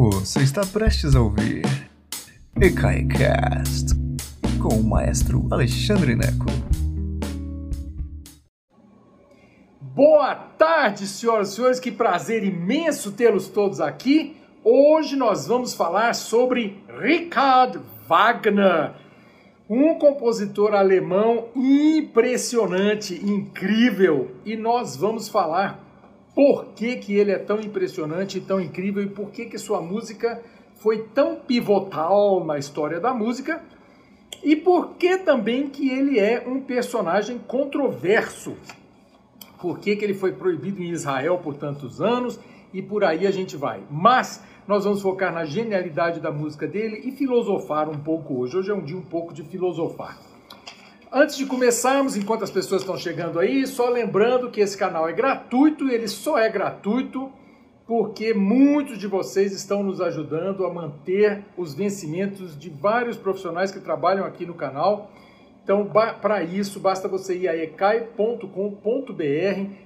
Você 0.00 0.44
está 0.44 0.64
prestes 0.64 1.16
a 1.16 1.20
ouvir 1.20 1.64
EKAICAST 2.54 3.96
com 4.62 4.76
o 4.76 4.84
maestro 4.84 5.48
Alexandre 5.50 6.14
Neco. 6.14 6.46
Boa 9.80 10.36
tarde, 10.36 11.04
senhoras 11.04 11.48
e 11.50 11.54
senhores, 11.56 11.80
que 11.80 11.90
prazer 11.90 12.44
imenso 12.44 13.10
tê-los 13.10 13.48
todos 13.48 13.80
aqui. 13.80 14.36
Hoje 14.62 15.16
nós 15.16 15.48
vamos 15.48 15.74
falar 15.74 16.14
sobre 16.14 16.80
Richard 17.00 17.80
Wagner, 18.06 18.92
um 19.68 19.96
compositor 19.96 20.74
alemão 20.74 21.48
impressionante, 21.56 23.14
incrível, 23.14 24.30
e 24.44 24.56
nós 24.56 24.94
vamos 24.94 25.28
falar 25.28 25.87
por 26.38 26.66
que, 26.66 26.94
que 26.94 27.16
ele 27.16 27.32
é 27.32 27.36
tão 27.36 27.58
impressionante 27.58 28.40
tão 28.40 28.60
incrível 28.60 29.02
e 29.02 29.08
por 29.08 29.32
que, 29.32 29.46
que 29.46 29.58
sua 29.58 29.80
música 29.80 30.40
foi 30.76 31.08
tão 31.08 31.34
pivotal 31.34 32.44
na 32.44 32.56
história 32.56 33.00
da 33.00 33.12
música 33.12 33.60
e 34.44 34.54
por 34.54 34.90
que 34.90 35.18
também 35.18 35.68
que 35.68 35.90
ele 35.90 36.16
é 36.16 36.44
um 36.46 36.60
personagem 36.60 37.40
controverso. 37.40 38.56
Por 39.60 39.80
que, 39.80 39.96
que 39.96 40.04
ele 40.04 40.14
foi 40.14 40.30
proibido 40.30 40.80
em 40.80 40.90
Israel 40.90 41.38
por 41.38 41.56
tantos 41.56 42.00
anos 42.00 42.38
e 42.72 42.80
por 42.80 43.02
aí 43.02 43.26
a 43.26 43.32
gente 43.32 43.56
vai. 43.56 43.82
Mas 43.90 44.40
nós 44.64 44.84
vamos 44.84 45.02
focar 45.02 45.32
na 45.32 45.44
genialidade 45.44 46.20
da 46.20 46.30
música 46.30 46.68
dele 46.68 47.02
e 47.04 47.10
filosofar 47.10 47.88
um 47.88 47.98
pouco 47.98 48.38
hoje. 48.38 48.56
Hoje 48.56 48.70
é 48.70 48.74
um 48.74 48.84
dia 48.84 48.96
um 48.96 49.02
pouco 49.02 49.34
de 49.34 49.42
filosofar. 49.42 50.16
Antes 51.10 51.38
de 51.38 51.46
começarmos, 51.46 52.16
enquanto 52.16 52.44
as 52.44 52.50
pessoas 52.50 52.82
estão 52.82 52.98
chegando 52.98 53.40
aí, 53.40 53.66
só 53.66 53.88
lembrando 53.88 54.50
que 54.50 54.60
esse 54.60 54.76
canal 54.76 55.08
é 55.08 55.12
gratuito 55.12 55.88
e 55.88 55.94
ele 55.94 56.06
só 56.06 56.38
é 56.38 56.50
gratuito 56.50 57.32
porque 57.86 58.34
muitos 58.34 58.98
de 58.98 59.06
vocês 59.06 59.52
estão 59.52 59.82
nos 59.82 60.02
ajudando 60.02 60.66
a 60.66 60.72
manter 60.72 61.42
os 61.56 61.72
vencimentos 61.72 62.58
de 62.58 62.68
vários 62.68 63.16
profissionais 63.16 63.70
que 63.70 63.80
trabalham 63.80 64.26
aqui 64.26 64.44
no 64.44 64.52
canal. 64.52 65.10
Então, 65.68 65.84
para 65.84 66.42
isso, 66.42 66.80
basta 66.80 67.06
você 67.06 67.36
ir 67.40 67.46
a 67.46 67.54
ecai.com.br 67.54 68.46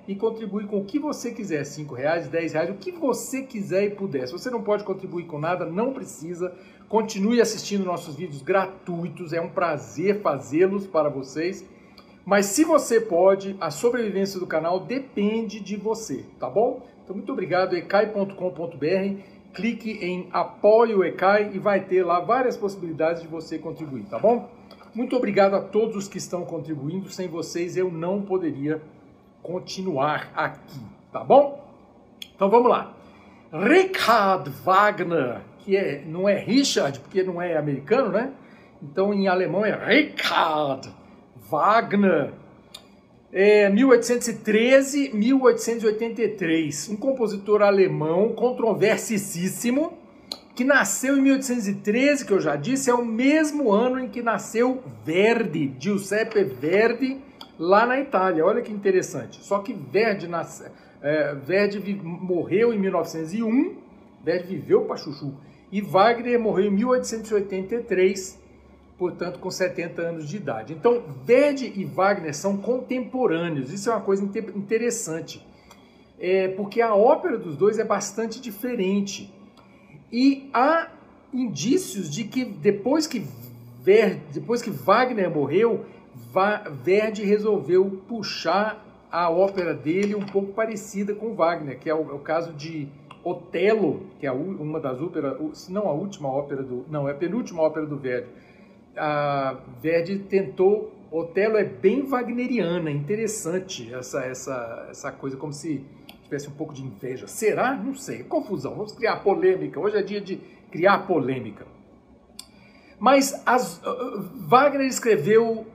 e 0.07 0.15
contribuir 0.15 0.69
com 0.69 0.79
o 0.79 0.85
que 0.85 0.97
você 0.97 1.33
quiser, 1.33 1.65
R$ 1.65 1.87
reais, 1.97 2.29
R$ 2.29 2.39
reais, 2.39 2.71
o 2.71 2.75
que 2.75 2.93
você 2.93 3.43
quiser 3.43 3.87
e 3.87 3.91
puder. 3.91 4.29
Se 4.29 4.33
você 4.33 4.49
não 4.49 4.63
pode 4.63 4.85
contribuir 4.85 5.25
com 5.25 5.41
nada, 5.41 5.67
não 5.67 5.93
precisa. 5.93 6.55
Continue 6.89 7.41
assistindo 7.41 7.85
nossos 7.85 8.15
vídeos 8.15 8.43
gratuitos, 8.43 9.33
é 9.33 9.41
um 9.41 9.49
prazer 9.49 10.21
fazê-los 10.21 10.87
para 10.87 11.09
vocês. 11.09 11.69
Mas 12.25 12.47
se 12.47 12.63
você 12.63 13.01
pode, 13.01 13.57
a 13.61 13.73
sobrevivência 13.73 14.39
do 14.39 14.47
canal 14.47 14.79
depende 14.79 15.59
de 15.59 15.75
você, 15.75 16.25
tá 16.39 16.49
bom? 16.49 16.87
Então, 17.03 17.17
muito 17.17 17.33
obrigado, 17.33 17.75
ecai.com.br. 17.75 19.21
Clique 19.53 19.91
em 19.91 20.29
Apoie 20.33 20.95
o 20.95 21.03
Ecai 21.03 21.51
e 21.53 21.59
vai 21.59 21.81
ter 21.81 22.05
lá 22.05 22.21
várias 22.21 22.57
possibilidades 22.57 23.21
de 23.21 23.27
você 23.29 23.59
contribuir, 23.59 24.05
tá 24.05 24.19
bom? 24.19 24.49
Muito 24.95 25.17
obrigado 25.17 25.55
a 25.55 25.61
todos 25.61 25.97
os 25.97 26.09
que 26.09 26.19
estão 26.19 26.45
contribuindo. 26.45 27.09
Sem 27.11 27.29
vocês 27.29 27.77
eu 27.77 27.91
não 27.91 28.23
poderia 28.23 28.83
continuar 29.43 30.31
aqui, 30.35 30.81
tá 31.11 31.25
bom? 31.25 31.63
Então 32.35 32.49
vamos 32.51 32.71
lá. 32.71 32.95
Richard 33.53 34.51
Wagner 34.65 35.43
que 35.65 35.77
é, 35.77 36.03
não 36.07 36.29
é 36.29 36.39
Richard, 36.39 36.99
porque 37.01 37.23
não 37.23 37.41
é 37.41 37.57
americano, 37.57 38.11
né? 38.11 38.33
Então 38.83 39.15
em 39.15 39.29
alemão 39.29 39.65
é 39.65 39.73
Richard 39.73 40.89
Wagner. 41.49 42.33
É 43.33 43.71
1813, 43.71 45.13
1883. 45.15 46.91
Um 46.91 46.97
compositor 46.97 47.63
alemão 47.63 48.35
controversissíssimo 48.35 49.99
que 50.55 50.65
nasceu 50.65 51.17
em 51.17 51.23
1813, 51.23 52.27
que 52.27 52.33
eu 52.33 52.41
já 52.41 52.57
disse, 52.57 52.91
é 52.91 52.95
o 52.95 53.05
mesmo 53.05 53.73
ano 53.73 53.99
em 53.99 54.09
que 54.09 54.23
nasceu 54.23 54.83
Verdi, 55.05 55.75
Giuseppe 55.79 56.45
Verdi, 56.45 57.21
lá 57.59 57.87
na 57.87 57.99
Itália. 57.99 58.45
Olha 58.45 58.61
que 58.61 58.73
interessante. 58.73 59.43
Só 59.43 59.61
que 59.61 59.73
Verdi, 59.73 60.27
nasce, 60.29 60.65
é, 61.01 61.35
Verdi 61.35 61.95
morreu 62.03 62.73
em 62.73 62.79
1901, 62.79 63.77
Verdi 64.23 64.57
viveu 64.57 64.85
para 64.85 64.97
chuchu 64.97 65.35
e 65.73 65.81
Wagner 65.81 66.39
morreu 66.39 66.67
em 66.67 66.71
1883, 66.71 68.39
portanto 68.99 69.39
com 69.39 69.51
70 69.51 70.03
anos 70.03 70.29
de 70.29 70.37
idade. 70.37 70.75
Então, 70.75 71.03
Verdi 71.25 71.73
e 71.75 71.85
Wagner 71.87 72.35
são 72.35 72.59
contemporâneos. 72.59 73.73
Isso 73.73 73.89
é 73.89 73.95
uma 73.95 74.03
coisa 74.03 74.23
interessante, 74.55 75.45
é, 76.21 76.49
porque 76.49 76.83
a 76.83 76.95
ópera 76.95 77.39
dos 77.39 77.57
dois 77.57 77.79
é 77.79 77.85
bastante 77.85 78.39
diferente. 78.39 79.33
E 80.13 80.51
há 80.53 80.89
indícios 81.33 82.11
de 82.11 82.25
que 82.25 82.45
depois 82.45 83.07
que 83.07 83.27
Verdi, 83.81 84.21
depois 84.35 84.63
que 84.63 84.71
Wagner 84.71 85.29
morreu, 85.29 85.87
Verdi 86.85 87.25
resolveu 87.25 88.03
puxar 88.07 88.85
a 89.11 89.29
ópera 89.31 89.75
dele 89.75 90.15
um 90.15 90.25
pouco 90.25 90.53
parecida 90.53 91.15
com 91.15 91.35
Wagner, 91.35 91.79
que 91.79 91.89
é 91.89 91.95
o, 91.95 92.11
é 92.11 92.15
o 92.15 92.19
caso 92.19 92.53
de 92.53 92.89
Otelo, 93.25 94.07
que 94.19 94.27
é 94.27 94.33
uma 94.33 94.81
das 94.81 95.01
óperas, 95.01 95.37
se 95.55 95.73
não 95.73 95.89
a 95.89 95.93
última 95.93 96.29
ópera 96.29 96.63
do, 96.63 96.85
não, 96.91 97.09
é 97.09 97.13
a 97.13 97.15
penúltima 97.15 97.63
ópera 97.63 97.87
do 97.87 97.97
Verdi. 97.97 98.29
A 98.97 99.57
Verdi 99.81 100.19
tentou, 100.19 100.93
Otelo 101.11 101.57
é 101.57 101.65
bem 101.65 102.03
wagneriana, 102.03 102.91
interessante 102.91 103.93
essa 103.93 104.21
essa 104.21 104.87
essa 104.91 105.13
coisa 105.13 105.37
como 105.37 105.53
se 105.53 105.85
tivesse 106.33 106.49
um 106.49 106.53
pouco 106.53 106.73
de 106.73 106.83
inveja. 106.83 107.27
Será? 107.27 107.75
Não 107.75 107.95
sei. 107.95 108.25
Confusão. 108.25 108.75
Vamos 108.75 108.93
criar 108.93 109.17
polêmica. 109.17 109.79
Hoje 109.79 109.97
é 109.97 110.03
dia 110.03 110.21
de 110.21 110.37
criar 110.71 111.07
polêmica. 111.07 111.67
Mas 112.99 113.43
as, 113.45 113.79
uh, 113.79 114.23
Wagner 114.49 114.87
escreveu 114.87 115.67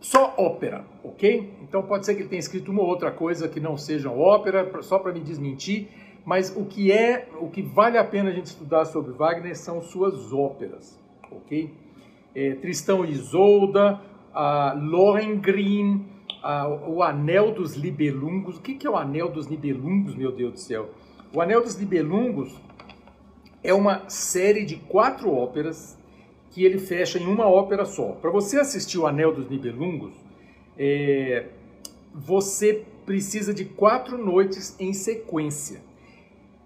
só 0.00 0.34
ópera, 0.36 0.84
ok? 1.02 1.54
Então 1.62 1.82
pode 1.82 2.04
ser 2.04 2.14
que 2.14 2.22
ele 2.22 2.28
tenha 2.28 2.40
escrito 2.40 2.70
uma 2.70 2.82
ou 2.82 2.88
outra 2.88 3.10
coisa 3.10 3.48
que 3.48 3.60
não 3.60 3.76
seja 3.76 4.10
ópera, 4.10 4.82
só 4.82 4.98
para 4.98 5.12
me 5.12 5.20
desmentir 5.20 5.88
mas 6.24 6.54
o 6.56 6.64
que 6.64 6.92
é, 6.92 7.28
o 7.40 7.48
que 7.48 7.62
vale 7.62 7.98
a 7.98 8.04
pena 8.04 8.30
a 8.30 8.32
gente 8.32 8.46
estudar 8.46 8.84
sobre 8.84 9.12
Wagner 9.12 9.56
são 9.56 9.80
suas 9.80 10.32
óperas, 10.32 10.98
ok? 11.30 11.72
É, 12.34 12.54
Tristão 12.54 13.04
e 13.04 13.10
Isolda, 13.10 14.00
a 14.32 14.72
Lohengrin, 14.72 16.06
o 16.88 17.02
Anel 17.02 17.52
dos 17.52 17.74
Libelungos. 17.74 18.56
O 18.56 18.60
que, 18.60 18.74
que 18.74 18.86
é 18.86 18.90
o 18.90 18.96
Anel 18.96 19.28
dos 19.28 19.46
Libelungos, 19.46 20.14
meu 20.14 20.32
Deus 20.32 20.52
do 20.52 20.58
céu? 20.58 20.90
O 21.32 21.40
Anel 21.40 21.62
dos 21.62 21.74
Libelungos 21.74 22.54
é 23.62 23.72
uma 23.72 24.08
série 24.08 24.64
de 24.64 24.76
quatro 24.76 25.32
óperas 25.32 25.96
que 26.50 26.64
ele 26.64 26.78
fecha 26.78 27.18
em 27.18 27.26
uma 27.26 27.48
ópera 27.48 27.84
só. 27.84 28.12
Para 28.12 28.30
você 28.30 28.60
assistir 28.60 28.98
o 28.98 29.06
Anel 29.06 29.32
dos 29.32 29.48
Nibelungos, 29.48 30.12
é, 30.76 31.46
você 32.14 32.84
precisa 33.06 33.54
de 33.54 33.64
quatro 33.64 34.22
noites 34.22 34.76
em 34.78 34.92
sequência. 34.92 35.80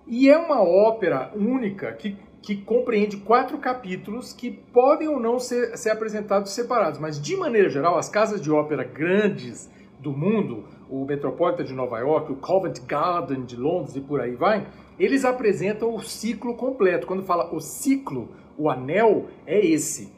E 0.06 0.28
é 0.28 0.36
uma 0.36 0.60
ópera 0.62 1.32
única 1.34 1.92
que, 1.92 2.16
que 2.46 2.54
compreende 2.54 3.16
quatro 3.16 3.58
capítulos 3.58 4.32
que 4.32 4.52
podem 4.52 5.08
ou 5.08 5.18
não 5.18 5.36
ser, 5.40 5.76
ser 5.76 5.90
apresentados 5.90 6.52
separados, 6.52 6.96
mas 6.96 7.20
de 7.20 7.36
maneira 7.36 7.68
geral, 7.68 7.98
as 7.98 8.08
casas 8.08 8.40
de 8.40 8.52
ópera 8.52 8.84
grandes 8.84 9.68
do 9.98 10.12
mundo, 10.12 10.62
o 10.88 11.04
Metropolitan 11.04 11.64
de 11.64 11.74
Nova 11.74 11.98
York, 11.98 12.30
o 12.30 12.36
Covent 12.36 12.78
Garden 12.86 13.44
de 13.44 13.56
Londres 13.56 13.96
e 13.96 14.00
por 14.00 14.20
aí 14.20 14.36
vai, 14.36 14.64
eles 14.96 15.24
apresentam 15.24 15.92
o 15.92 16.00
ciclo 16.00 16.54
completo. 16.54 17.04
Quando 17.04 17.24
fala 17.24 17.52
o 17.52 17.58
ciclo, 17.58 18.28
o 18.56 18.70
anel 18.70 19.26
é 19.44 19.58
esse. 19.66 20.12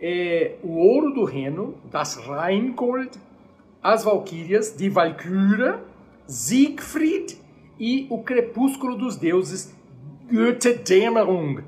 É 0.00 0.56
o 0.64 0.78
Ouro 0.78 1.14
do 1.14 1.22
Reno, 1.22 1.76
das 1.88 2.16
Rheingold, 2.16 3.10
as 3.80 4.02
Valquírias, 4.02 4.76
de 4.76 4.88
Valkyra, 4.88 5.84
Siegfried 6.26 7.38
e 7.78 8.08
O 8.10 8.24
Crepúsculo 8.24 8.96
dos 8.96 9.16
Deuses, 9.16 9.77
Goethe-Dämmerung. 10.30 11.62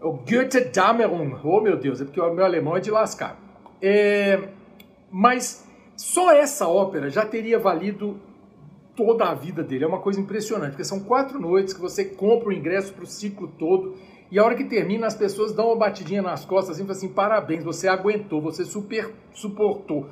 O 0.00 0.12
Goethe-Dämmerung, 0.12 1.36
oh 1.42 1.60
meu 1.60 1.76
Deus, 1.76 2.00
é 2.00 2.04
porque 2.04 2.20
o 2.20 2.34
meu 2.34 2.44
alemão 2.44 2.76
é 2.76 2.80
de 2.80 2.90
lascar. 2.90 3.38
É, 3.80 4.48
mas 5.10 5.66
só 5.96 6.32
essa 6.32 6.68
ópera 6.68 7.10
já 7.10 7.24
teria 7.24 7.58
valido 7.58 8.18
toda 8.96 9.24
a 9.24 9.34
vida 9.34 9.62
dele. 9.62 9.84
É 9.84 9.86
uma 9.86 10.00
coisa 10.00 10.20
impressionante, 10.20 10.70
porque 10.70 10.84
são 10.84 11.00
quatro 11.00 11.40
noites 11.40 11.74
que 11.74 11.80
você 11.80 12.04
compra 12.04 12.48
o 12.48 12.52
ingresso 12.52 12.92
para 12.92 13.04
o 13.04 13.06
ciclo 13.06 13.48
todo 13.58 13.94
e 14.30 14.38
a 14.38 14.44
hora 14.44 14.54
que 14.54 14.64
termina 14.64 15.06
as 15.06 15.14
pessoas 15.14 15.52
dão 15.52 15.66
uma 15.66 15.76
batidinha 15.76 16.22
nas 16.22 16.44
costas 16.44 16.80
assim, 16.80 16.90
assim 16.90 17.08
parabéns, 17.08 17.62
você 17.62 17.86
aguentou, 17.86 18.40
você 18.40 18.64
super 18.64 19.12
suportou 19.32 20.08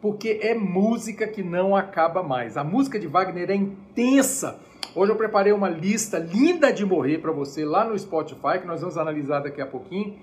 porque 0.00 0.38
é 0.42 0.54
música 0.54 1.26
que 1.26 1.42
não 1.42 1.74
acaba 1.74 2.22
mais. 2.22 2.56
A 2.56 2.62
música 2.62 2.98
de 2.98 3.06
Wagner 3.06 3.50
é 3.50 3.54
intensa. 3.54 4.60
Hoje 4.96 5.12
eu 5.12 5.16
preparei 5.16 5.52
uma 5.52 5.68
lista 5.68 6.18
linda 6.18 6.72
de 6.72 6.82
morrer 6.82 7.18
para 7.18 7.30
você 7.30 7.66
lá 7.66 7.84
no 7.84 7.98
Spotify, 7.98 8.58
que 8.58 8.66
nós 8.66 8.80
vamos 8.80 8.96
analisar 8.96 9.40
daqui 9.40 9.60
a 9.60 9.66
pouquinho. 9.66 10.16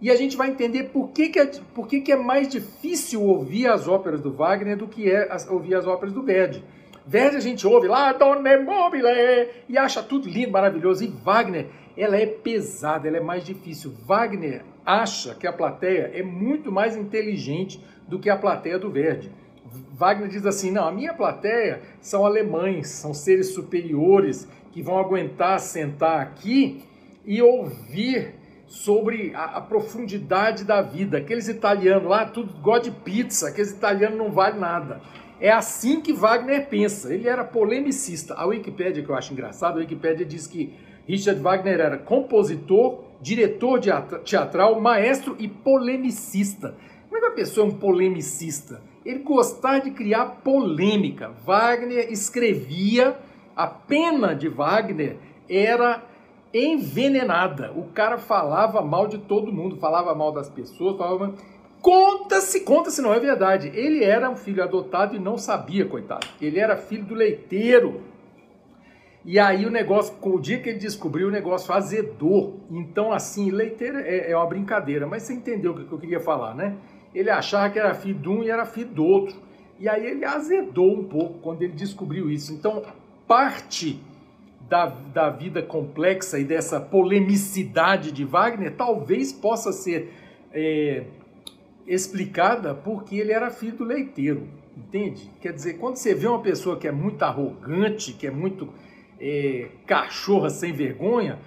E 0.00 0.08
a 0.08 0.14
gente 0.14 0.36
vai 0.36 0.50
entender 0.50 0.84
por 0.84 1.08
que, 1.08 1.30
que, 1.30 1.40
é, 1.40 1.46
por 1.74 1.88
que, 1.88 2.00
que 2.00 2.12
é 2.12 2.16
mais 2.16 2.46
difícil 2.46 3.20
ouvir 3.24 3.66
as 3.66 3.88
óperas 3.88 4.20
do 4.20 4.32
Wagner 4.32 4.76
do 4.76 4.86
que 4.86 5.10
é 5.10 5.32
as, 5.32 5.50
ouvir 5.50 5.74
as 5.74 5.84
óperas 5.84 6.14
do 6.14 6.22
Verdi. 6.22 6.64
Verdi 7.04 7.38
a 7.38 7.40
gente 7.40 7.66
ouve 7.66 7.88
lá, 7.88 8.12
Donne 8.12 8.56
Mobile, 8.58 9.04
e 9.68 9.76
acha 9.76 10.00
tudo 10.00 10.28
lindo, 10.28 10.52
maravilhoso. 10.52 11.02
E 11.02 11.08
Wagner, 11.08 11.66
ela 11.96 12.16
é 12.16 12.24
pesada, 12.24 13.08
ela 13.08 13.16
é 13.16 13.20
mais 13.20 13.44
difícil. 13.44 13.92
Wagner 14.06 14.62
acha 14.86 15.34
que 15.34 15.46
a 15.48 15.52
plateia 15.52 16.12
é 16.14 16.22
muito 16.22 16.70
mais 16.70 16.96
inteligente 16.96 17.84
do 18.06 18.20
que 18.20 18.30
a 18.30 18.36
plateia 18.36 18.78
do 18.78 18.92
Verdi. 18.92 19.32
Wagner 19.92 20.28
diz 20.28 20.46
assim: 20.46 20.70
não, 20.70 20.86
a 20.86 20.92
minha 20.92 21.14
plateia 21.14 21.80
são 22.00 22.24
alemães, 22.24 22.88
são 22.88 23.12
seres 23.14 23.54
superiores 23.54 24.48
que 24.72 24.82
vão 24.82 24.98
aguentar 24.98 25.60
sentar 25.60 26.20
aqui 26.20 26.84
e 27.24 27.40
ouvir 27.40 28.34
sobre 28.66 29.32
a, 29.34 29.56
a, 29.56 29.60
profundidade 29.60 30.64
da 30.64 30.82
vida. 30.82 31.18
Aqueles 31.18 31.48
italianos 31.48 32.08
lá, 32.08 32.26
tudo 32.26 32.52
gosta 32.60 32.90
de 32.90 32.96
pizza, 32.96 33.48
aqueles 33.48 33.70
italianos 33.70 34.18
não 34.18 34.30
valem 34.32 34.58
nada. 34.58 35.00
É 35.40 35.50
assim 35.50 36.00
que 36.00 36.12
Wagner 36.12 36.68
pensa. 36.68 37.12
Ele 37.12 37.28
era 37.28 37.44
polemicista. 37.44 38.34
A 38.34 38.46
Wikipédia, 38.46 39.02
que 39.02 39.08
eu 39.08 39.14
acho 39.14 39.32
engraçado, 39.32 39.76
a 39.76 39.80
Wikipédia 39.80 40.24
diz 40.24 40.46
que 40.46 40.74
Richard 41.06 41.40
Wagner 41.40 41.80
era 41.80 41.98
compositor, 41.98 43.04
diretor 43.20 43.80
teatral, 44.24 44.80
maestro 44.80 45.36
e 45.38 45.48
polemicista. 45.48 46.74
Como 47.08 47.16
é 47.16 47.20
que 47.20 47.26
uma 47.26 47.34
pessoa 47.34 47.66
é 47.66 47.70
um 47.70 47.74
polemicista? 47.74 48.80
Ele 49.04 49.20
gostava 49.20 49.80
de 49.80 49.90
criar 49.90 50.40
polêmica. 50.42 51.30
Wagner 51.44 52.10
escrevia, 52.10 53.16
a 53.54 53.66
pena 53.66 54.34
de 54.34 54.48
Wagner 54.48 55.16
era 55.48 56.02
envenenada. 56.52 57.72
O 57.72 57.88
cara 57.88 58.16
falava 58.16 58.80
mal 58.80 59.06
de 59.06 59.18
todo 59.18 59.52
mundo, 59.52 59.76
falava 59.76 60.14
mal 60.14 60.32
das 60.32 60.48
pessoas, 60.48 60.96
falava 60.96 61.34
Conta-se, 61.84 62.60
conta-se, 62.60 63.02
não 63.02 63.12
é 63.12 63.20
verdade. 63.20 63.70
Ele 63.74 64.02
era 64.02 64.30
um 64.30 64.36
filho 64.36 64.62
adotado 64.62 65.14
e 65.14 65.18
não 65.18 65.36
sabia, 65.36 65.84
coitado. 65.84 66.26
Ele 66.40 66.58
era 66.58 66.78
filho 66.78 67.04
do 67.04 67.14
leiteiro. 67.14 68.00
E 69.22 69.38
aí 69.38 69.66
o 69.66 69.70
negócio, 69.70 70.14
o 70.22 70.40
dia 70.40 70.58
que 70.60 70.70
ele 70.70 70.78
descobriu, 70.78 71.28
o 71.28 71.30
negócio 71.30 71.74
azedou. 71.74 72.58
Então, 72.70 73.12
assim, 73.12 73.50
leiteiro 73.50 73.98
é, 73.98 74.30
é 74.30 74.34
uma 74.34 74.46
brincadeira, 74.46 75.06
mas 75.06 75.24
você 75.24 75.34
entendeu 75.34 75.72
o 75.72 75.74
que 75.74 75.92
eu 75.92 75.98
queria 75.98 76.20
falar, 76.20 76.54
né? 76.54 76.74
Ele 77.14 77.30
achava 77.30 77.70
que 77.70 77.78
era 77.78 77.94
filho 77.94 78.18
de 78.18 78.28
um 78.28 78.42
e 78.42 78.50
era 78.50 78.66
filho 78.66 78.88
do 78.88 79.04
outro. 79.04 79.36
E 79.78 79.88
aí 79.88 80.06
ele 80.06 80.24
azedou 80.24 80.92
um 80.92 81.04
pouco 81.04 81.38
quando 81.40 81.62
ele 81.62 81.72
descobriu 81.72 82.30
isso. 82.30 82.52
Então, 82.52 82.82
parte 83.26 84.00
da, 84.68 84.86
da 84.86 85.30
vida 85.30 85.62
complexa 85.62 86.38
e 86.38 86.44
dessa 86.44 86.80
polemicidade 86.80 88.10
de 88.10 88.24
Wagner 88.24 88.74
talvez 88.76 89.32
possa 89.32 89.72
ser 89.72 90.12
é, 90.52 91.04
explicada 91.86 92.74
porque 92.74 93.16
ele 93.16 93.32
era 93.32 93.50
filho 93.50 93.76
do 93.76 93.84
leiteiro, 93.84 94.48
entende? 94.76 95.30
Quer 95.40 95.52
dizer, 95.52 95.74
quando 95.74 95.96
você 95.96 96.14
vê 96.14 96.26
uma 96.26 96.40
pessoa 96.40 96.78
que 96.78 96.88
é 96.88 96.92
muito 96.92 97.22
arrogante, 97.22 98.12
que 98.12 98.26
é 98.26 98.30
muito 98.30 98.68
é, 99.20 99.68
cachorra 99.86 100.50
sem 100.50 100.72
vergonha, 100.72 101.38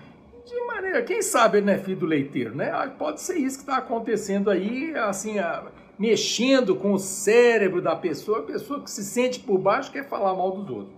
de 0.47 0.65
maneira, 0.65 1.01
quem 1.03 1.21
sabe 1.21 1.57
ele 1.57 1.65
não 1.65 1.73
é 1.73 1.77
filho 1.77 1.97
do 1.97 2.05
leiteiro, 2.05 2.55
né? 2.55 2.71
Ah, 2.71 2.87
pode 2.87 3.21
ser 3.21 3.37
isso 3.37 3.57
que 3.57 3.63
está 3.63 3.77
acontecendo 3.77 4.49
aí, 4.49 4.95
assim, 4.95 5.39
a, 5.39 5.65
mexendo 5.99 6.75
com 6.75 6.93
o 6.93 6.99
cérebro 6.99 7.81
da 7.81 7.95
pessoa, 7.95 8.39
a 8.39 8.43
pessoa 8.43 8.81
que 8.81 8.89
se 8.89 9.03
sente 9.03 9.39
por 9.39 9.57
baixo 9.57 9.91
quer 9.91 10.07
falar 10.07 10.33
mal 10.33 10.51
dos 10.51 10.69
outros. 10.69 10.95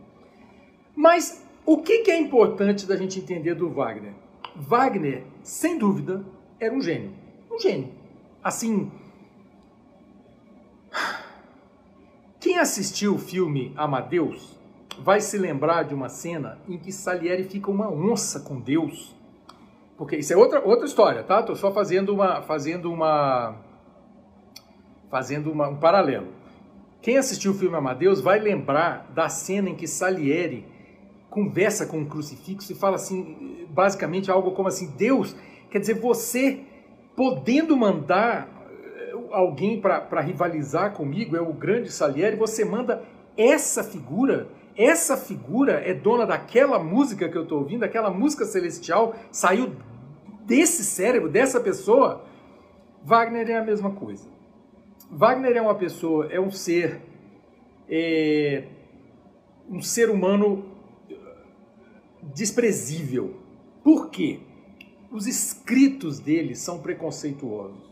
Mas 0.95 1.45
o 1.65 1.77
que, 1.77 1.99
que 1.99 2.11
é 2.11 2.19
importante 2.19 2.85
da 2.85 2.95
gente 2.95 3.19
entender 3.19 3.55
do 3.55 3.69
Wagner? 3.69 4.13
Wagner, 4.55 5.23
sem 5.41 5.77
dúvida, 5.77 6.23
era 6.59 6.73
um 6.73 6.81
gênio. 6.81 7.11
Um 7.49 7.59
gênio. 7.59 7.89
Assim. 8.43 8.91
Quem 12.39 12.57
assistiu 12.57 13.15
o 13.15 13.19
filme 13.19 13.73
Amadeus 13.75 14.57
vai 14.99 15.21
se 15.21 15.37
lembrar 15.37 15.83
de 15.83 15.93
uma 15.93 16.09
cena 16.09 16.57
em 16.67 16.77
que 16.77 16.91
Salieri 16.91 17.43
fica 17.45 17.71
uma 17.71 17.89
onça 17.89 18.39
com 18.41 18.59
Deus. 18.59 19.15
Porque 19.99 20.15
isso 20.15 20.31
é 20.31 20.37
outra, 20.37 20.65
outra 20.65 20.85
história, 20.85 21.23
tá? 21.23 21.43
Tô 21.43 21.57
só 21.57 21.73
fazendo 21.73 22.13
uma 22.13 22.41
fazendo 22.41 22.89
uma 22.89 23.57
fazendo 25.11 25.51
uma, 25.51 25.67
um 25.67 25.75
paralelo. 25.75 26.27
Quem 27.01 27.17
assistiu 27.17 27.51
o 27.51 27.53
filme 27.53 27.75
Amadeus 27.75 28.21
vai 28.21 28.39
lembrar 28.39 29.11
da 29.13 29.27
cena 29.27 29.69
em 29.69 29.75
que 29.75 29.85
Salieri 29.85 30.65
conversa 31.29 31.85
com 31.85 32.01
o 32.01 32.05
crucifixo 32.05 32.71
e 32.71 32.75
fala 32.75 32.95
assim, 32.95 33.67
basicamente 33.71 34.31
algo 34.31 34.51
como 34.51 34.69
assim: 34.69 34.89
Deus, 34.97 35.35
quer 35.69 35.79
dizer, 35.79 35.95
você 35.95 36.61
podendo 37.13 37.75
mandar 37.75 38.47
eh, 38.71 39.13
alguém 39.31 39.81
para 39.81 40.21
rivalizar 40.21 40.93
comigo, 40.93 41.35
é 41.35 41.41
o 41.41 41.51
grande 41.51 41.91
Salieri, 41.91 42.37
você 42.37 42.63
manda 42.63 43.03
essa 43.35 43.83
figura, 43.83 44.47
essa 44.79 45.17
figura 45.17 45.73
é 45.73 45.93
dona 45.93 46.25
daquela 46.25 46.79
música 46.79 47.27
que 47.27 47.37
eu 47.37 47.43
estou 47.43 47.59
ouvindo, 47.59 47.83
aquela 47.83 48.09
música 48.09 48.45
celestial, 48.45 49.13
saiu 49.29 49.75
desse 50.45 50.85
cérebro, 50.85 51.27
dessa 51.27 51.59
pessoa. 51.59 52.25
Wagner 53.03 53.49
é 53.49 53.57
a 53.57 53.61
mesma 53.61 53.91
coisa. 53.91 54.25
Wagner 55.11 55.57
é 55.57 55.61
uma 55.61 55.75
pessoa, 55.75 56.27
é 56.31 56.39
um 56.39 56.49
ser, 56.49 57.01
é, 57.89 58.67
um 59.69 59.81
ser 59.81 60.09
humano 60.09 60.63
desprezível. 62.33 63.35
Por 63.83 64.09
quê? 64.09 64.39
Os 65.11 65.27
escritos 65.27 66.19
dele 66.19 66.55
são 66.55 66.79
preconceituosos. 66.79 67.89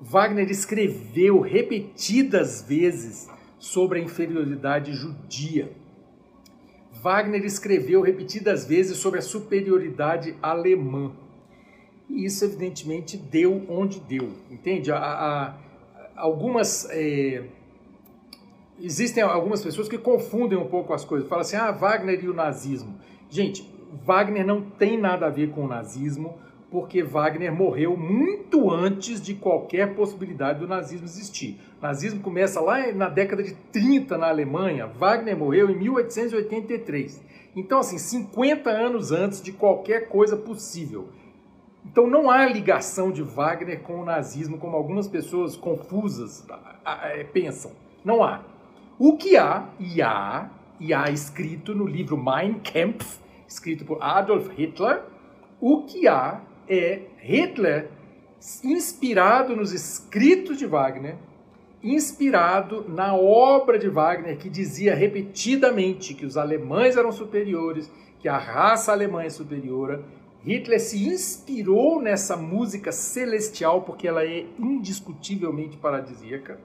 Wagner 0.00 0.48
escreveu 0.48 1.40
repetidas 1.40 2.62
vezes 2.62 3.28
sobre 3.58 3.98
a 3.98 4.02
inferioridade 4.04 4.92
judia. 4.92 5.81
Wagner 7.02 7.44
escreveu 7.44 8.00
repetidas 8.00 8.64
vezes 8.64 8.96
sobre 8.98 9.18
a 9.18 9.22
superioridade 9.22 10.36
alemã. 10.40 11.10
E 12.08 12.24
isso, 12.24 12.44
evidentemente, 12.44 13.16
deu 13.16 13.66
onde 13.68 13.98
deu, 13.98 14.30
entende? 14.48 14.92
A, 14.92 15.56
algumas. 16.14 16.86
É, 16.90 17.42
existem 18.80 19.22
algumas 19.22 19.62
pessoas 19.62 19.88
que 19.88 19.98
confundem 19.98 20.56
um 20.56 20.68
pouco 20.68 20.92
as 20.92 21.04
coisas. 21.04 21.28
Falam 21.28 21.42
assim: 21.42 21.56
ah, 21.56 21.72
Wagner 21.72 22.22
e 22.22 22.28
o 22.28 22.34
nazismo. 22.34 22.94
Gente, 23.28 23.68
Wagner 24.04 24.46
não 24.46 24.62
tem 24.62 24.96
nada 24.96 25.26
a 25.26 25.30
ver 25.30 25.50
com 25.50 25.64
o 25.64 25.68
nazismo, 25.68 26.38
porque 26.72 27.02
Wagner 27.02 27.52
morreu 27.52 27.98
muito 27.98 28.70
antes 28.70 29.20
de 29.20 29.34
qualquer 29.34 29.94
possibilidade 29.94 30.60
do 30.60 30.66
nazismo 30.66 31.04
existir. 31.04 31.60
O 31.78 31.82
nazismo 31.82 32.20
começa 32.20 32.62
lá 32.62 32.90
na 32.92 33.10
década 33.10 33.42
de 33.42 33.52
30 33.52 34.16
na 34.16 34.28
Alemanha, 34.28 34.86
Wagner 34.86 35.36
morreu 35.36 35.68
em 35.68 35.76
1883. 35.76 37.22
Então, 37.54 37.80
assim, 37.80 37.98
50 37.98 38.70
anos 38.70 39.12
antes 39.12 39.42
de 39.42 39.52
qualquer 39.52 40.08
coisa 40.08 40.34
possível. 40.34 41.10
Então 41.84 42.06
não 42.06 42.30
há 42.30 42.46
ligação 42.46 43.12
de 43.12 43.22
Wagner 43.22 43.82
com 43.82 44.00
o 44.00 44.04
nazismo, 44.06 44.56
como 44.56 44.74
algumas 44.74 45.06
pessoas 45.06 45.54
confusas 45.54 46.46
é, 47.04 47.22
pensam. 47.24 47.72
Não 48.02 48.24
há. 48.24 48.40
O 48.98 49.18
que 49.18 49.36
há, 49.36 49.68
e 49.78 50.00
há, 50.00 50.48
e 50.80 50.94
há 50.94 51.10
escrito 51.10 51.74
no 51.74 51.86
livro 51.86 52.16
Mein 52.16 52.54
Kampf, 52.60 53.18
escrito 53.46 53.84
por 53.84 54.02
Adolf 54.02 54.48
Hitler, 54.56 55.02
o 55.60 55.82
que 55.82 56.08
há 56.08 56.40
é 56.72 57.02
Hitler 57.18 57.90
inspirado 58.64 59.54
nos 59.54 59.72
escritos 59.72 60.58
de 60.58 60.66
Wagner, 60.66 61.16
inspirado 61.82 62.88
na 62.88 63.14
obra 63.14 63.78
de 63.78 63.88
Wagner, 63.88 64.38
que 64.38 64.48
dizia 64.48 64.94
repetidamente 64.94 66.14
que 66.14 66.24
os 66.24 66.36
alemães 66.36 66.96
eram 66.96 67.12
superiores, 67.12 67.90
que 68.20 68.28
a 68.28 68.38
raça 68.38 68.92
alemã 68.92 69.22
é 69.22 69.30
superior. 69.30 70.02
Hitler 70.44 70.80
se 70.80 71.06
inspirou 71.06 72.00
nessa 72.00 72.36
música 72.36 72.90
celestial 72.90 73.82
porque 73.82 74.08
ela 74.08 74.24
é 74.24 74.46
indiscutivelmente 74.58 75.76
paradisíaca. 75.76 76.58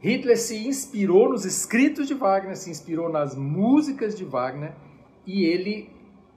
Hitler 0.00 0.36
se 0.36 0.68
inspirou 0.68 1.30
nos 1.30 1.44
escritos 1.44 2.06
de 2.06 2.14
Wagner, 2.14 2.56
se 2.56 2.70
inspirou 2.70 3.08
nas 3.08 3.34
músicas 3.34 4.14
de 4.14 4.24
Wagner 4.24 4.72
e 5.26 5.44
ele 5.46 5.88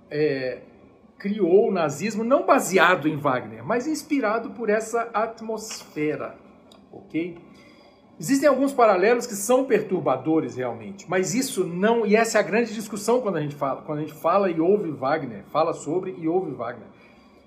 é, 0.10 0.62
criou 1.18 1.70
o 1.70 1.72
nazismo 1.72 2.24
não 2.24 2.46
baseado 2.46 3.08
em 3.08 3.16
Wagner, 3.16 3.64
mas 3.64 3.88
inspirado 3.88 4.52
por 4.52 4.70
essa 4.70 5.10
atmosfera, 5.14 6.36
ok? 6.92 7.38
Existem 8.20 8.50
alguns 8.50 8.74
paralelos 8.74 9.28
que 9.28 9.36
são 9.36 9.66
perturbadores 9.66 10.56
realmente, 10.56 11.06
mas 11.08 11.36
isso 11.36 11.64
não 11.64 12.06
e 12.06 12.16
essa 12.16 12.38
é 12.38 12.42
a 12.42 12.44
grande 12.44 12.74
discussão 12.74 13.22
quando 13.22 13.38
a 13.38 13.42
gente 13.42 13.56
fala, 13.56 13.82
quando 13.84 14.00
a 14.00 14.02
gente 14.02 14.14
fala 14.14 14.50
e 14.50 14.60
ouve 14.60 14.90
Wagner, 14.92 15.44
fala 15.52 15.74
sobre 15.74 16.16
e 16.18 16.28
ouve 16.28 16.52
Wagner. 16.52 16.88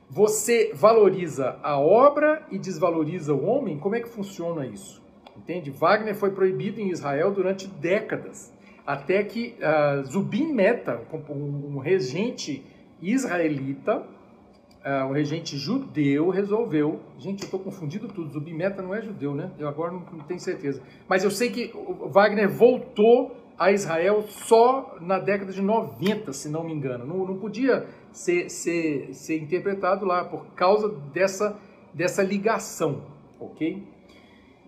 Você 0.08 0.72
valoriza 0.74 1.56
a 1.62 1.78
obra 1.78 2.44
e 2.50 2.58
desvaloriza 2.58 3.32
o 3.32 3.44
homem? 3.44 3.78
Como 3.78 3.94
é 3.94 4.00
que 4.00 4.08
funciona 4.08 4.66
isso? 4.66 5.00
Entende? 5.36 5.70
Wagner 5.70 6.14
foi 6.14 6.30
proibido 6.30 6.80
em 6.80 6.90
Israel 6.90 7.30
durante 7.32 7.66
décadas 7.66 8.52
até 8.86 9.22
que 9.22 9.54
uh, 9.60 10.04
Zubin 10.04 10.52
Meta, 10.52 11.00
um, 11.28 11.78
regente 11.78 12.64
israelita, 13.02 13.98
uh, 13.98 15.06
um 15.08 15.12
regente 15.12 15.56
judeu, 15.56 16.28
resolveu. 16.28 17.00
Gente, 17.18 17.42
eu 17.42 17.46
estou 17.46 17.60
confundindo 17.60 18.08
tudo. 18.08 18.30
Zubin 18.30 18.54
Meta 18.54 18.82
não 18.82 18.94
é 18.94 19.02
judeu, 19.02 19.34
né? 19.34 19.50
Eu 19.58 19.68
agora 19.68 19.92
não, 19.92 20.00
não 20.00 20.24
tenho 20.24 20.40
certeza. 20.40 20.82
Mas 21.08 21.24
eu 21.24 21.30
sei 21.30 21.50
que 21.50 21.72
Wagner 22.10 22.48
voltou 22.48 23.36
a 23.58 23.70
Israel 23.72 24.22
só 24.22 24.96
na 25.02 25.18
década 25.18 25.52
de 25.52 25.60
90, 25.60 26.32
se 26.32 26.48
não 26.48 26.64
me 26.64 26.72
engano. 26.72 27.04
Não, 27.04 27.26
não 27.26 27.36
podia 27.36 27.86
ser, 28.10 28.48
ser, 28.48 29.12
ser 29.12 29.36
interpretado 29.36 30.06
lá 30.06 30.24
por 30.24 30.46
causa 30.54 30.88
dessa, 31.12 31.58
dessa 31.92 32.22
ligação, 32.22 33.02
ok? 33.38 33.86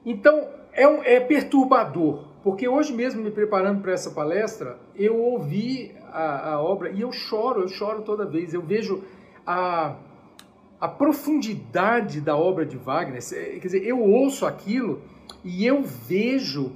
Então, 0.04 0.46
é, 0.74 0.86
um, 0.86 1.02
é 1.02 1.20
perturbador, 1.20 2.28
porque 2.42 2.66
hoje 2.68 2.92
mesmo, 2.92 3.22
me 3.22 3.30
preparando 3.30 3.80
para 3.80 3.92
essa 3.92 4.10
palestra, 4.10 4.78
eu 4.96 5.16
ouvi 5.16 5.94
a, 6.10 6.54
a 6.54 6.62
obra 6.62 6.90
e 6.90 7.00
eu 7.00 7.12
choro, 7.12 7.62
eu 7.62 7.68
choro 7.68 8.02
toda 8.02 8.26
vez. 8.26 8.52
Eu 8.52 8.62
vejo 8.62 9.02
a, 9.46 9.94
a 10.80 10.88
profundidade 10.88 12.20
da 12.20 12.36
obra 12.36 12.66
de 12.66 12.76
Wagner. 12.76 13.22
Quer 13.22 13.60
dizer, 13.60 13.86
eu 13.86 14.00
ouço 14.00 14.44
aquilo 14.44 15.02
e 15.44 15.64
eu 15.64 15.82
vejo, 15.82 16.72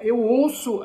eu 0.00 0.20
ouço 0.20 0.82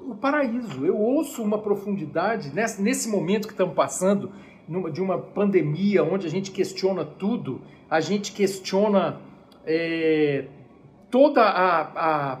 o 0.00 0.14
paraíso, 0.14 0.86
eu 0.86 0.96
ouço 0.96 1.42
uma 1.42 1.58
profundidade 1.58 2.54
nesse, 2.54 2.80
nesse 2.80 3.08
momento 3.08 3.48
que 3.48 3.54
estamos 3.54 3.74
passando, 3.74 4.30
numa, 4.68 4.90
de 4.90 5.02
uma 5.02 5.18
pandemia 5.18 6.04
onde 6.04 6.26
a 6.26 6.30
gente 6.30 6.52
questiona 6.52 7.04
tudo, 7.04 7.60
a 7.90 8.00
gente 8.00 8.32
questiona 8.32 9.20
é, 9.64 10.46
toda 11.10 11.42
a, 11.42 12.34
a 12.34 12.36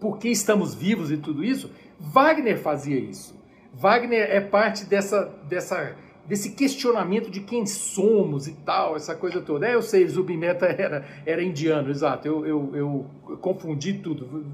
por 0.00 0.18
que 0.18 0.28
estamos 0.28 0.74
vivos 0.74 1.10
e 1.10 1.16
tudo 1.16 1.44
isso. 1.44 1.70
Wagner 1.98 2.58
fazia 2.58 2.98
isso. 2.98 3.38
Wagner 3.72 4.28
é 4.30 4.40
parte 4.40 4.84
dessa, 4.84 5.26
dessa 5.48 5.96
desse 6.30 6.52
questionamento 6.52 7.28
de 7.28 7.40
quem 7.40 7.66
somos 7.66 8.46
e 8.46 8.52
tal, 8.52 8.94
essa 8.94 9.16
coisa 9.16 9.40
toda. 9.40 9.66
É, 9.66 9.74
eu 9.74 9.82
sei, 9.82 10.06
Zubimeta 10.06 10.64
era, 10.66 11.04
era 11.26 11.42
indiano, 11.42 11.90
exato, 11.90 12.28
eu, 12.28 12.46
eu, 12.46 12.70
eu 12.72 13.36
confundi 13.38 13.94
tudo. 13.94 14.46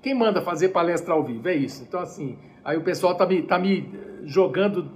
Quem 0.00 0.14
manda 0.14 0.40
fazer 0.40 0.70
palestra 0.70 1.12
ao 1.12 1.22
vivo? 1.22 1.46
É 1.46 1.54
isso. 1.54 1.84
Então, 1.86 2.00
assim, 2.00 2.38
aí 2.64 2.78
o 2.78 2.82
pessoal 2.82 3.14
tá 3.14 3.26
me, 3.26 3.42
tá 3.42 3.58
me 3.58 3.88
jogando, 4.24 4.90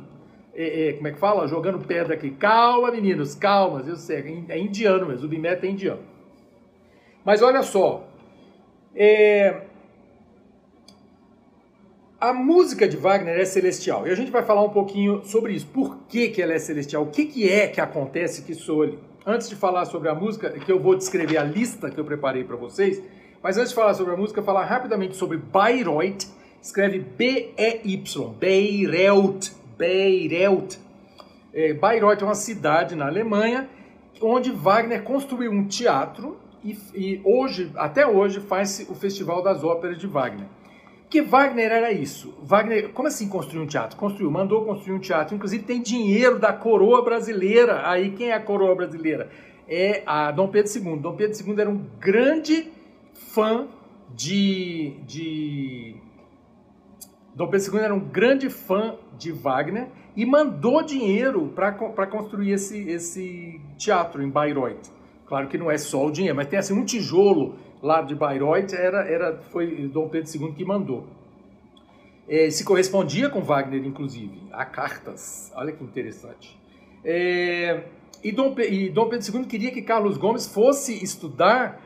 é, 0.55 0.88
é, 0.88 0.93
como 0.95 1.07
é 1.07 1.12
que 1.12 1.19
fala? 1.19 1.47
Jogando 1.47 1.87
pedra 1.87 2.14
aqui. 2.14 2.31
Calma, 2.31 2.90
meninos, 2.90 3.35
calma, 3.35 3.85
eu 3.87 3.97
sei, 3.97 4.47
é 4.49 4.59
indiano 4.59 5.07
mesmo, 5.07 5.21
Zubimeta 5.21 5.66
é 5.66 5.71
indiano. 5.71 6.02
Mas 7.26 7.43
olha 7.43 7.62
só, 7.62 8.09
é, 8.95 9.64
a 12.28 12.33
música 12.33 12.88
de 12.88 12.97
Wagner 12.97 13.38
é 13.38 13.45
celestial 13.45 14.04
e 14.04 14.11
a 14.11 14.14
gente 14.16 14.33
vai 14.33 14.42
falar 14.42 14.64
um 14.64 14.71
pouquinho 14.71 15.25
sobre 15.25 15.52
isso. 15.52 15.66
Por 15.68 15.97
que, 16.09 16.28
que 16.28 16.42
ela 16.42 16.54
é 16.54 16.59
celestial? 16.59 17.04
O 17.04 17.06
que, 17.06 17.25
que 17.25 17.49
é 17.49 17.68
que 17.68 17.80
acontece 17.80 18.42
que 18.42 18.52
soe? 18.52 18.99
Antes 19.25 19.49
de 19.49 19.54
falar 19.54 19.85
sobre 19.85 20.09
a 20.09 20.14
música, 20.14 20.50
que 20.50 20.73
eu 20.73 20.80
vou 20.80 20.97
descrever 20.97 21.38
a 21.38 21.45
lista 21.45 21.88
que 21.88 21.99
eu 21.99 22.04
preparei 22.04 22.42
para 22.42 22.56
vocês, 22.56 23.00
mas 23.40 23.56
antes 23.56 23.68
de 23.68 23.76
falar 23.76 23.95
sobre 23.95 24.12
a 24.12 24.16
música, 24.16 24.42
falar 24.42 24.64
rapidamente 24.64 25.14
sobre 25.14 25.37
Bayreuth. 25.37 26.26
Escreve 26.61 26.99
B-E-Y, 26.99 28.35
Bayreuth, 28.40 29.52
Bayreuth. 29.78 30.78
É, 31.54 31.75
Bayreuth 31.75 32.23
é 32.23 32.25
uma 32.25 32.35
cidade 32.35 32.97
na 32.97 33.06
Alemanha 33.06 33.68
onde 34.21 34.50
Wagner 34.50 35.04
construiu 35.04 35.52
um 35.52 35.68
teatro 35.68 36.38
e, 36.64 36.76
e 36.92 37.21
hoje, 37.23 37.71
até 37.76 38.04
hoje, 38.04 38.40
faz 38.40 38.85
o 38.88 38.97
Festival 38.97 39.45
das 39.45 39.62
Óperas 39.62 39.97
de 39.97 40.09
Wagner. 40.09 40.47
Porque 41.16 41.30
Wagner 41.30 41.73
era 41.73 41.92
isso. 41.92 42.35
Wagner, 42.42 42.90
como 42.90 43.08
assim 43.08 43.26
construiu 43.26 43.62
um 43.62 43.66
teatro? 43.66 43.96
Construiu, 43.96 44.30
mandou 44.30 44.66
construir 44.66 44.96
um 44.96 44.99
teatro. 44.99 45.35
Inclusive 45.35 45.64
tem 45.64 45.80
dinheiro 45.80 46.38
da 46.38 46.52
coroa 46.52 47.02
brasileira. 47.02 47.88
Aí 47.88 48.11
quem 48.11 48.28
é 48.28 48.35
a 48.35 48.40
coroa 48.40 48.75
brasileira? 48.75 49.30
É 49.66 50.02
a 50.04 50.30
Dom 50.30 50.49
Pedro 50.49 50.70
II. 50.70 50.99
Dom 50.99 51.16
Pedro 51.16 51.49
II 51.49 51.58
era 51.58 51.70
um 51.70 51.87
grande 51.99 52.70
fã 53.14 53.66
de, 54.14 54.99
de... 55.06 55.96
Dom 57.35 57.49
Pedro 57.49 57.75
II 57.75 57.80
era 57.80 57.94
um 57.94 58.00
grande 58.00 58.50
fã 58.50 58.96
de 59.16 59.32
Wagner 59.32 59.88
e 60.14 60.26
mandou 60.26 60.82
dinheiro 60.82 61.50
para 61.54 61.73
construir 62.06 62.52
esse, 62.52 62.90
esse 62.90 63.58
teatro 63.78 64.23
em 64.23 64.28
Bayreuth. 64.28 64.90
Claro 65.25 65.49
que 65.49 65.56
não 65.56 65.70
é 65.70 65.78
só 65.78 66.06
o 66.06 66.11
dinheiro, 66.11 66.37
mas 66.37 66.46
tem 66.46 66.58
assim 66.58 66.75
um 66.75 66.85
tijolo 66.85 67.54
lá 67.83 68.02
de 68.02 68.14
Bayreuth, 68.14 68.73
era, 68.73 69.09
era, 69.09 69.38
foi 69.50 69.88
Dom 69.88 70.09
Pedro 70.09 70.30
II 70.35 70.52
que 70.52 70.64
mandou. 70.64 71.06
É, 72.28 72.50
se 72.50 72.64
correspondia 72.64 73.28
com 73.28 73.40
Wagner, 73.40 73.85
inclusive, 73.85 74.42
a 74.52 74.64
cartas. 74.64 75.52
Olha 75.54 75.73
que 75.73 75.85
interessante. 75.85 76.59
É, 77.04 77.85
e, 78.23 78.33
Dom, 78.33 78.54
e 78.59 78.90
Dom 78.90 79.09
Pedro 79.09 79.38
II 79.38 79.45
queria 79.45 79.71
que 79.71 79.83
Carlos 79.83 80.16
Gomes 80.16 80.47
fosse 80.47 81.02
estudar 81.02 81.80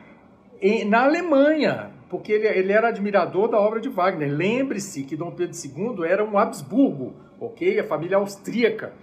em, 0.59 0.83
na 0.83 1.03
Alemanha, 1.03 1.91
porque 2.09 2.31
ele, 2.31 2.47
ele, 2.47 2.71
era 2.71 2.87
admirador 2.87 3.47
da 3.47 3.59
obra 3.59 3.79
de 3.79 3.89
Wagner. 3.89 4.31
Lembre-se 4.31 5.03
que 5.03 5.15
Dom 5.15 5.31
Pedro 5.31 5.55
II 5.55 6.05
era 6.05 6.23
um 6.23 6.37
Habsburgo, 6.37 7.13
ok? 7.39 7.79
A 7.79 7.83
família 7.83 8.17
austríaca. 8.17 8.93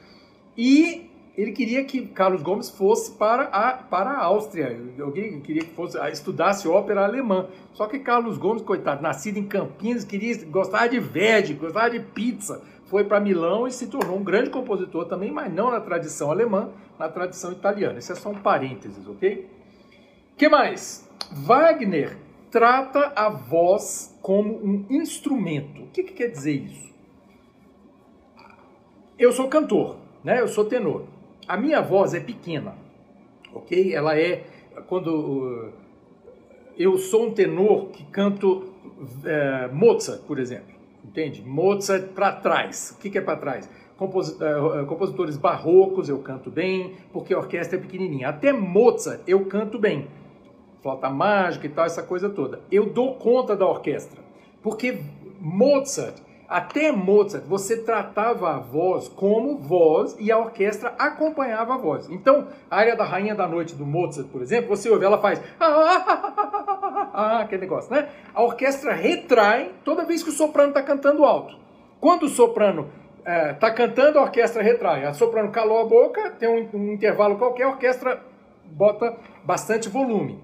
E 0.57 1.08
ele 1.39 1.53
queria 1.53 1.85
que 1.85 2.05
Carlos 2.05 2.43
Gomes 2.43 2.69
fosse 2.69 3.13
para 3.13 3.45
a, 3.45 3.73
para 3.75 4.11
a 4.11 4.25
Áustria. 4.25 4.77
Alguém 5.01 5.41
queria 5.41 5.63
que 5.63 5.73
fosse 5.73 5.97
estudasse 6.11 6.67
ópera 6.67 7.05
alemã. 7.05 7.47
Só 7.75 7.87
que 7.87 8.01
Carlos 8.01 8.37
Gomes, 8.37 8.61
coitado, 8.61 9.01
nascido 9.01 9.39
em 9.39 9.47
Campinas, 9.47 10.03
queria 10.03 10.45
gostar 10.47 10.89
de 10.89 10.99
verde, 10.99 11.55
gostava 11.55 11.91
de 11.91 12.01
pizza. 12.01 12.61
Foi 12.87 13.05
para 13.05 13.21
Milão 13.21 13.69
e 13.69 13.71
se 13.71 13.87
tornou 13.87 14.17
um 14.17 14.25
grande 14.25 14.51
compositor 14.51 15.05
também, 15.05 15.31
mas 15.31 15.53
não 15.53 15.71
na 15.71 15.81
tradição 15.81 16.29
alemã, 16.29 16.71
na 16.99 17.09
tradição 17.09 17.53
italiana. 17.53 18.01
Isso 18.01 18.11
é 18.11 18.17
só 18.17 18.31
um 18.31 18.41
parênteses, 18.41 19.07
ok? 19.07 19.49
que 20.37 20.49
mais? 20.49 21.09
Wagner 21.31 22.17
trata 22.51 23.13
a 23.15 23.29
voz 23.29 24.19
como 24.21 24.57
um 24.57 24.87
instrumento. 24.91 25.83
O 25.83 25.87
que, 25.87 26.03
que 26.03 26.15
quer 26.15 26.33
dizer 26.33 26.55
isso? 26.55 26.93
Eu 29.17 29.31
sou 29.33 29.47
cantor, 29.47 29.99
né? 30.25 30.41
Eu 30.41 30.49
sou 30.49 30.65
tenor. 30.65 31.18
A 31.49 31.57
minha 31.57 31.81
voz 31.81 32.13
é 32.13 32.21
pequena, 32.21 32.75
ok? 33.55 33.95
Ela 33.95 34.19
é 34.21 34.45
quando 34.87 35.09
uh, 35.09 35.73
eu 36.77 36.99
sou 36.99 37.29
um 37.29 37.31
tenor 37.33 37.87
que 37.87 38.05
canto 38.05 38.75
é, 39.25 39.69
Mozart, 39.69 40.23
por 40.23 40.39
exemplo, 40.39 40.75
entende? 41.03 41.43
Mozart 41.43 42.09
para 42.09 42.33
trás. 42.33 42.95
O 42.95 43.01
que, 43.01 43.09
que 43.09 43.17
é 43.17 43.21
para 43.23 43.37
trás? 43.37 43.69
Uh, 43.99 44.87
compositores 44.87 45.37
barrocos 45.37 46.09
eu 46.09 46.19
canto 46.19 46.51
bem, 46.51 46.95
porque 47.13 47.33
a 47.33 47.39
orquestra 47.39 47.79
é 47.79 47.81
pequenininha. 47.81 48.29
Até 48.29 48.53
Mozart 48.53 49.23
eu 49.27 49.47
canto 49.47 49.79
bem. 49.79 50.07
Flauta 50.83 51.09
mágica 51.09 51.67
e 51.67 51.71
tal, 51.71 51.87
essa 51.87 52.03
coisa 52.03 52.29
toda. 52.29 52.61
Eu 52.71 52.91
dou 52.91 53.15
conta 53.15 53.57
da 53.57 53.67
orquestra, 53.67 54.21
porque 54.63 55.01
Mozart 55.41 56.28
até 56.49 56.91
Mozart, 56.91 57.45
você 57.45 57.77
tratava 57.77 58.55
a 58.55 58.59
voz 58.59 59.07
como 59.07 59.59
voz 59.59 60.17
e 60.19 60.33
a 60.33 60.39
orquestra 60.39 60.95
acompanhava 60.99 61.75
a 61.75 61.77
voz. 61.77 62.09
Então, 62.09 62.49
a 62.71 62.77
área 62.79 62.97
da 62.97 63.05
Rainha 63.05 63.35
da 63.35 63.47
Noite 63.47 63.75
do 63.75 63.85
Mozart, 63.85 64.29
por 64.29 64.41
exemplo, 64.41 64.75
você 64.75 64.89
ouve, 64.89 65.05
ela 65.05 65.19
faz 65.19 65.43
aquele 67.13 67.61
negócio, 67.61 67.93
né? 67.95 68.09
A 68.35 68.43
orquestra 68.43 68.95
retrai 68.95 69.73
toda 69.85 70.07
vez 70.07 70.23
que 70.23 70.31
o 70.31 70.33
soprano 70.33 70.71
está 70.71 70.83
cantando 70.83 71.23
alto. 71.25 71.55
Quando 72.01 72.23
o 72.23 72.29
soprano 72.29 72.89
está 73.19 73.67
é, 73.67 73.71
cantando, 73.71 74.19
a 74.19 74.23
orquestra 74.23 74.63
retrai. 74.63 75.05
A 75.05 75.13
soprano 75.13 75.51
calou 75.51 75.81
a 75.81 75.85
boca, 75.85 76.31
tem 76.31 76.49
um, 76.49 76.69
um 76.73 76.93
intervalo 76.95 77.37
qualquer, 77.37 77.65
a 77.65 77.69
orquestra 77.69 78.23
bota 78.65 79.19
bastante 79.45 79.91
volume. 79.91 80.43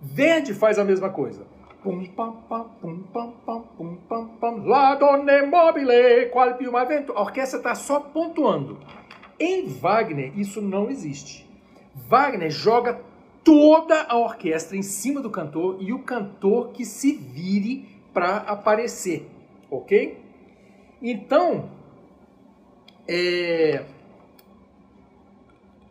Verde 0.00 0.52
faz 0.54 0.76
a 0.76 0.84
mesma 0.84 1.10
coisa. 1.10 1.42
Pum 1.86 2.04
pam 2.04 2.32
pam, 2.48 2.68
pum 2.80 3.02
pam 3.12 3.30
pam, 3.46 3.62
pum 3.76 3.96
pam 4.08 4.28
pam, 4.40 4.66
la 4.66 4.96
donna 4.96 5.46
mobile, 5.46 6.28
qual 6.32 6.56
più 6.56 6.72
vento. 6.72 7.12
A 7.12 7.20
orquestra 7.20 7.58
está 7.60 7.76
só 7.76 8.00
pontuando. 8.00 8.76
Em 9.38 9.68
Wagner, 9.68 10.36
isso 10.36 10.60
não 10.60 10.90
existe. 10.90 11.48
Wagner 11.94 12.50
joga 12.50 13.00
toda 13.44 14.02
a 14.02 14.18
orquestra 14.18 14.76
em 14.76 14.82
cima 14.82 15.20
do 15.20 15.30
cantor 15.30 15.76
e 15.78 15.92
o 15.92 16.00
cantor 16.00 16.72
que 16.72 16.84
se 16.84 17.12
vire 17.12 17.88
para 18.12 18.38
aparecer, 18.38 19.30
ok? 19.70 20.18
Então, 21.00 21.70
é, 23.06 23.84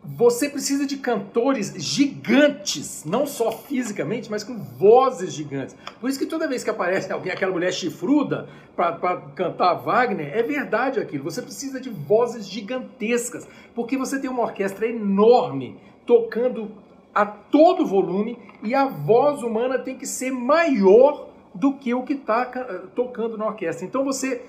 você 0.08 0.48
precisa 0.48 0.86
de 0.86 0.98
cantores 0.98 1.74
gigantes, 1.76 3.04
não 3.04 3.26
só 3.26 3.50
fisicamente, 3.50 4.30
mas 4.30 4.44
com 4.44 4.56
vozes 4.56 5.32
gigantes. 5.32 5.76
Por 6.00 6.08
isso 6.08 6.18
que 6.18 6.26
toda 6.26 6.46
vez 6.46 6.62
que 6.62 6.70
aparece 6.70 7.12
alguém, 7.12 7.32
aquela 7.32 7.52
mulher 7.52 7.72
chifruda, 7.72 8.48
para 8.76 9.16
cantar 9.34 9.74
Wagner, 9.74 10.30
é 10.32 10.42
verdade 10.42 11.00
aquilo. 11.00 11.24
Você 11.24 11.42
precisa 11.42 11.80
de 11.80 11.90
vozes 11.90 12.46
gigantescas, 12.48 13.48
porque 13.74 13.96
você 13.96 14.20
tem 14.20 14.30
uma 14.30 14.42
orquestra 14.42 14.86
enorme 14.86 15.76
tocando 16.06 16.70
a 17.12 17.26
todo 17.26 17.84
volume 17.84 18.38
e 18.62 18.74
a 18.74 18.86
voz 18.86 19.42
humana 19.42 19.78
tem 19.78 19.96
que 19.96 20.06
ser 20.06 20.30
maior 20.30 21.30
do 21.52 21.72
que 21.72 21.92
o 21.94 22.04
que 22.04 22.12
está 22.12 22.44
tocando 22.94 23.36
na 23.36 23.46
orquestra. 23.46 23.84
Então 23.84 24.04
você 24.04 24.42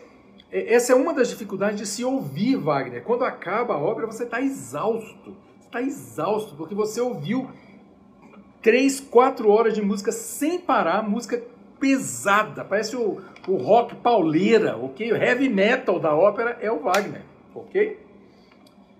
é, 0.51 0.73
essa 0.73 0.93
é 0.93 0.95
uma 0.95 1.13
das 1.13 1.29
dificuldades 1.29 1.79
de 1.79 1.85
se 1.87 2.03
ouvir 2.03 2.57
Wagner. 2.57 3.03
Quando 3.03 3.23
acaba 3.23 3.73
a 3.73 3.77
obra, 3.77 4.05
você 4.05 4.23
está 4.23 4.41
exausto 4.41 5.46
está 5.67 5.81
exausto, 5.81 6.55
porque 6.55 6.73
você 6.73 6.99
ouviu 6.99 7.49
três, 8.61 8.99
quatro 8.99 9.49
horas 9.49 9.73
de 9.73 9.81
música 9.81 10.11
sem 10.11 10.59
parar, 10.59 11.07
música 11.07 11.41
pesada, 11.79 12.65
parece 12.65 12.95
o, 12.95 13.21
o 13.47 13.55
rock 13.55 13.95
pauleira, 13.95 14.75
ok? 14.75 15.11
O 15.11 15.15
heavy 15.15 15.47
metal 15.47 15.99
da 15.99 16.15
ópera 16.15 16.57
é 16.59 16.71
o 16.71 16.79
Wagner, 16.79 17.21
ok? 17.53 17.99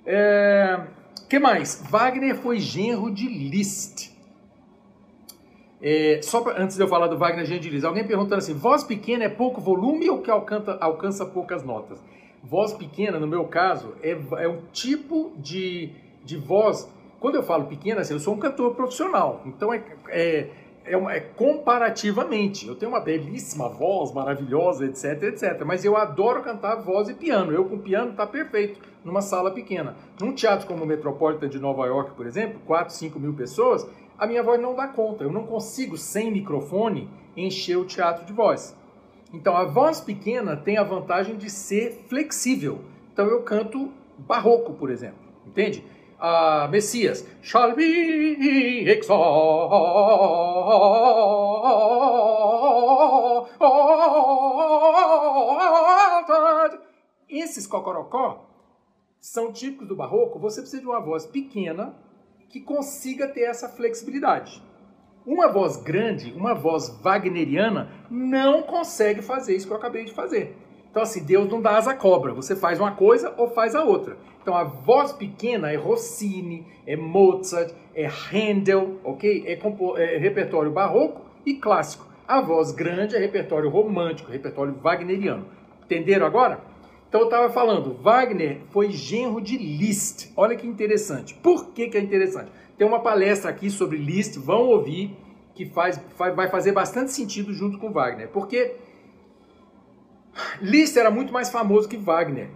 É... 0.05 0.79
que 1.27 1.39
mais? 1.39 1.83
Wagner 1.89 2.35
foi 2.35 2.59
genro 2.59 3.11
de 3.11 3.27
Liszt. 3.27 4.15
É, 5.81 6.21
só 6.23 6.41
pra, 6.41 6.61
antes 6.61 6.75
de 6.75 6.81
eu 6.81 6.87
falar 6.87 7.07
do 7.07 7.17
Wagner 7.17 7.45
genro 7.45 7.61
de 7.61 7.69
Liszt, 7.69 7.85
alguém 7.85 8.05
perguntando 8.05 8.37
assim, 8.37 8.53
voz 8.53 8.83
pequena 8.83 9.23
é 9.23 9.29
pouco 9.29 9.59
volume 9.59 10.09
ou 10.09 10.21
que 10.21 10.29
alcança, 10.29 10.77
alcança 10.79 11.25
poucas 11.25 11.63
notas? 11.63 12.03
Voz 12.43 12.73
pequena, 12.73 13.19
no 13.19 13.27
meu 13.27 13.45
caso, 13.45 13.95
é, 14.01 14.11
é 14.11 14.47
um 14.47 14.61
tipo 14.71 15.33
de, 15.37 15.91
de 16.27 16.37
voz... 16.37 16.87
Quando 17.19 17.33
eu 17.33 17.41
falo 17.41 17.65
pequena, 17.65 18.01
assim, 18.01 18.13
eu 18.13 18.19
sou 18.19 18.35
um 18.35 18.37
cantor 18.37 18.75
profissional, 18.75 19.41
então 19.43 19.73
é, 19.73 19.81
é 20.09 20.49
é, 20.87 20.95
uma, 20.95 21.13
é, 21.13 21.19
comparativamente. 21.19 22.67
Eu 22.67 22.75
tenho 22.75 22.91
uma 22.91 23.01
belíssima 23.01 23.67
voz, 23.67 24.13
maravilhosa, 24.13 24.85
etc, 24.85 25.23
etc. 25.23 25.63
Mas 25.65 25.83
eu 25.83 25.97
adoro 25.97 26.41
cantar 26.41 26.75
voz 26.75 27.09
e 27.09 27.13
piano. 27.13 27.51
Eu 27.51 27.65
com 27.65 27.77
piano 27.77 28.13
tá 28.13 28.25
perfeito 28.25 28.79
numa 29.03 29.21
sala 29.21 29.51
pequena. 29.51 29.95
Num 30.19 30.33
teatro 30.33 30.65
como 30.65 30.83
o 30.83 30.87
Metropolitan 30.87 31.49
de 31.49 31.59
Nova 31.59 31.85
York, 31.85 32.11
por 32.11 32.25
exemplo, 32.25 32.59
4, 32.65 32.93
5 32.93 33.19
mil 33.19 33.33
pessoas, 33.33 33.87
a 34.17 34.25
minha 34.25 34.41
voz 34.41 34.59
não 34.61 34.75
dá 34.75 34.87
conta. 34.87 35.23
Eu 35.23 35.31
não 35.31 35.45
consigo, 35.45 35.97
sem 35.97 36.31
microfone, 36.31 37.09
encher 37.35 37.77
o 37.77 37.85
teatro 37.85 38.25
de 38.25 38.33
voz. 38.33 38.75
Então 39.33 39.55
a 39.55 39.65
voz 39.65 39.99
pequena 39.99 40.55
tem 40.55 40.77
a 40.77 40.83
vantagem 40.83 41.35
de 41.35 41.49
ser 41.49 42.05
flexível. 42.07 42.79
Então 43.11 43.27
eu 43.27 43.41
canto 43.41 43.91
barroco, 44.17 44.73
por 44.73 44.89
exemplo. 44.89 45.27
Entende? 45.45 45.83
Uh, 46.19 46.67
Messias, 46.69 47.25
shall 47.41 47.75
be 47.75 48.89
exalted. 48.89 50.07
Esses 57.29 57.67
cocorocó 57.67 58.45
são 59.19 59.51
típicos 59.51 59.87
do 59.87 59.95
barroco. 59.95 60.39
Você 60.39 60.61
precisa 60.61 60.81
de 60.81 60.87
uma 60.87 60.99
voz 60.99 61.25
pequena 61.25 61.95
que 62.49 62.61
consiga 62.61 63.27
ter 63.27 63.41
essa 63.41 63.67
flexibilidade. 63.69 64.63
Uma 65.25 65.49
voz 65.49 65.75
grande, 65.75 66.31
uma 66.31 66.53
voz 66.53 66.87
wagneriana, 67.01 67.91
não 68.09 68.63
consegue 68.63 69.21
fazer 69.21 69.55
isso 69.55 69.67
que 69.67 69.73
eu 69.73 69.77
acabei 69.77 70.05
de 70.05 70.13
fazer. 70.13 70.55
Então, 70.97 71.03
assim, 71.03 71.23
Deus 71.23 71.47
não 71.47 71.61
dá 71.61 71.77
asa 71.77 71.93
cobra. 71.93 72.33
Você 72.33 72.55
faz 72.55 72.79
uma 72.79 72.89
coisa 72.89 73.31
ou 73.37 73.51
faz 73.51 73.75
a 73.75 73.83
outra. 73.83 74.17
Então, 74.41 74.55
a 74.55 74.63
voz 74.63 75.11
pequena 75.11 75.71
é 75.71 75.75
Rossini, 75.75 76.65
é 76.87 76.95
Mozart, 76.95 77.71
é 77.93 78.07
Handel, 78.07 78.99
ok? 79.03 79.43
É, 79.45 80.15
é 80.15 80.17
repertório 80.17 80.71
barroco 80.71 81.21
e 81.45 81.53
clássico. 81.53 82.07
A 82.27 82.41
voz 82.41 82.71
grande 82.71 83.15
é 83.15 83.19
repertório 83.19 83.69
romântico, 83.69 84.31
repertório 84.31 84.73
wagneriano. 84.81 85.45
Entenderam 85.85 86.25
agora? 86.25 86.61
Então, 87.07 87.21
eu 87.21 87.25
estava 87.27 87.47
falando, 87.53 87.93
Wagner 88.01 88.61
foi 88.71 88.89
genro 88.89 89.39
de 89.39 89.55
Liszt. 89.55 90.33
Olha 90.35 90.55
que 90.55 90.65
interessante. 90.65 91.35
Por 91.35 91.73
que, 91.73 91.89
que 91.89 91.97
é 91.99 92.01
interessante? 92.01 92.51
Tem 92.75 92.87
uma 92.87 93.01
palestra 93.01 93.51
aqui 93.51 93.69
sobre 93.69 93.97
Liszt, 93.97 94.39
vão 94.39 94.61
ouvir, 94.61 95.15
que 95.53 95.63
faz, 95.67 96.01
vai 96.17 96.49
fazer 96.49 96.71
bastante 96.71 97.11
sentido 97.11 97.53
junto 97.53 97.77
com 97.77 97.91
Wagner. 97.91 98.29
Porque 98.29 98.77
Liszt 100.61 100.97
era 100.97 101.11
muito 101.11 101.33
mais 101.33 101.49
famoso 101.49 101.87
que 101.87 101.97
Wagner. 101.97 102.49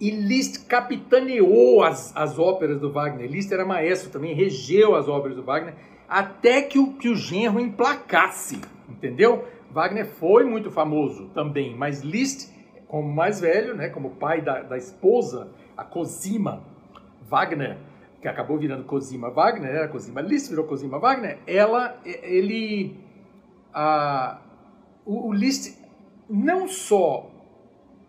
E 0.00 0.10
Liszt 0.10 0.66
capitaneou 0.66 1.82
as, 1.82 2.14
as 2.16 2.38
óperas 2.38 2.80
do 2.80 2.90
Wagner. 2.90 3.30
Liszt 3.30 3.52
era 3.52 3.64
maestro 3.64 4.10
também, 4.10 4.34
regeu 4.34 4.94
as 4.96 5.08
obras 5.08 5.36
do 5.36 5.42
Wagner, 5.42 5.74
até 6.08 6.62
que 6.62 6.78
o, 6.78 6.94
que 6.94 7.08
o 7.08 7.16
genro 7.16 7.60
emplacasse, 7.60 8.60
entendeu? 8.88 9.44
Wagner 9.70 10.06
foi 10.06 10.44
muito 10.44 10.70
famoso 10.70 11.28
também, 11.28 11.74
mas 11.74 12.02
Liszt, 12.02 12.52
como 12.86 13.10
mais 13.10 13.40
velho, 13.40 13.74
né, 13.74 13.88
como 13.88 14.10
pai 14.10 14.42
da, 14.42 14.60
da 14.62 14.76
esposa, 14.76 15.50
a 15.76 15.82
Cosima 15.82 16.62
Wagner, 17.22 17.78
que 18.20 18.28
acabou 18.28 18.58
virando 18.58 18.84
Cosima 18.84 19.30
Wagner, 19.30 19.70
era 19.70 19.88
Cosima 19.88 20.20
Liszt, 20.20 20.50
virou 20.50 20.66
Cosima 20.66 20.98
Wagner, 20.98 21.38
ela, 21.46 21.98
ele, 22.04 23.00
a, 23.72 24.38
o, 25.06 25.28
o 25.28 25.32
Liszt 25.32 25.81
não 26.32 26.66
só 26.66 27.30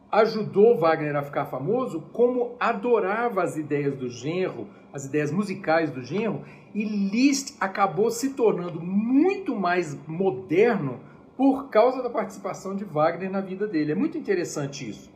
ajudou 0.10 0.78
Wagner 0.78 1.14
a 1.14 1.24
ficar 1.24 1.46
famoso, 1.48 2.00
como 2.14 2.56
adorava 2.58 3.44
as 3.44 3.58
ideias 3.58 3.98
do 3.98 4.10
genro, 4.10 4.70
as 4.94 5.06
ideias 5.06 5.30
musicais 5.30 5.92
do 5.92 6.02
genro, 6.02 6.46
e 6.74 6.86
Liszt 6.86 7.58
acabou 7.60 8.10
se 8.10 8.34
tornando 8.34 8.80
muito 8.80 9.54
mais 9.54 9.98
moderno 10.08 11.02
por 11.36 11.70
causa 11.70 12.02
da 12.02 12.10
participação 12.10 12.78
de 12.78 12.86
Wagner 12.86 13.30
na 13.30 13.42
vida 13.42 13.68
dele. 13.68 13.92
É 13.92 13.96
muito 13.96 14.18
interessante 14.18 14.90
isso. 14.90 15.12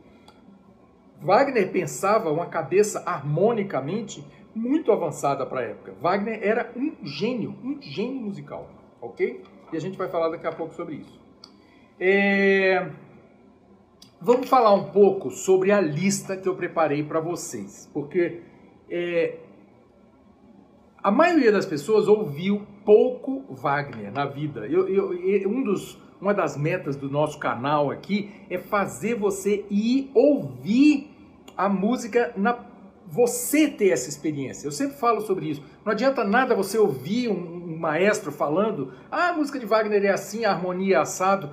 Wagner 1.22 1.72
pensava 1.72 2.30
uma 2.30 2.46
cabeça 2.46 3.02
harmonicamente 3.06 4.22
muito 4.54 4.92
avançada 4.92 5.46
para 5.46 5.60
a 5.60 5.64
época. 5.64 5.94
Wagner 5.98 6.40
era 6.42 6.72
um 6.76 6.94
gênio, 7.06 7.56
um 7.64 7.80
gênio 7.80 8.20
musical, 8.20 8.68
ok? 9.00 9.42
E 9.72 9.76
a 9.76 9.80
gente 9.80 9.96
vai 9.96 10.08
falar 10.08 10.28
daqui 10.28 10.46
a 10.46 10.52
pouco 10.52 10.74
sobre 10.74 10.96
isso. 10.96 11.27
É... 12.00 12.90
Vamos 14.20 14.48
falar 14.48 14.74
um 14.74 14.90
pouco 14.90 15.30
sobre 15.30 15.70
a 15.70 15.80
lista 15.80 16.36
que 16.36 16.48
eu 16.48 16.56
preparei 16.56 17.02
para 17.02 17.20
vocês, 17.20 17.88
porque 17.92 18.40
é... 18.90 19.36
a 21.02 21.10
maioria 21.10 21.52
das 21.52 21.66
pessoas 21.66 22.08
ouviu 22.08 22.66
pouco 22.84 23.44
Wagner 23.48 24.12
na 24.12 24.26
vida. 24.26 24.66
Eu, 24.66 24.88
eu, 24.88 25.48
um 25.48 25.62
dos, 25.62 25.98
uma 26.20 26.34
das 26.34 26.56
metas 26.56 26.96
do 26.96 27.08
nosso 27.08 27.38
canal 27.38 27.90
aqui 27.90 28.30
é 28.50 28.58
fazer 28.58 29.14
você 29.14 29.64
ir 29.70 30.10
ouvir 30.14 31.10
a 31.56 31.68
música 31.68 32.32
na 32.36 32.66
você 33.10 33.68
ter 33.68 33.88
essa 33.88 34.08
experiência. 34.08 34.66
Eu 34.66 34.72
sempre 34.72 34.96
falo 34.96 35.22
sobre 35.22 35.48
isso. 35.48 35.62
Não 35.84 35.92
adianta 35.92 36.24
nada 36.24 36.54
você 36.54 36.76
ouvir 36.76 37.28
um, 37.28 37.72
um 37.72 37.78
maestro 37.78 38.30
falando, 38.30 38.92
ah, 39.10 39.30
a 39.30 39.32
música 39.32 39.58
de 39.58 39.64
Wagner 39.64 40.04
é 40.04 40.10
assim, 40.10 40.44
a 40.44 40.50
harmonia 40.50 40.96
é 40.96 41.00
assado. 41.00 41.50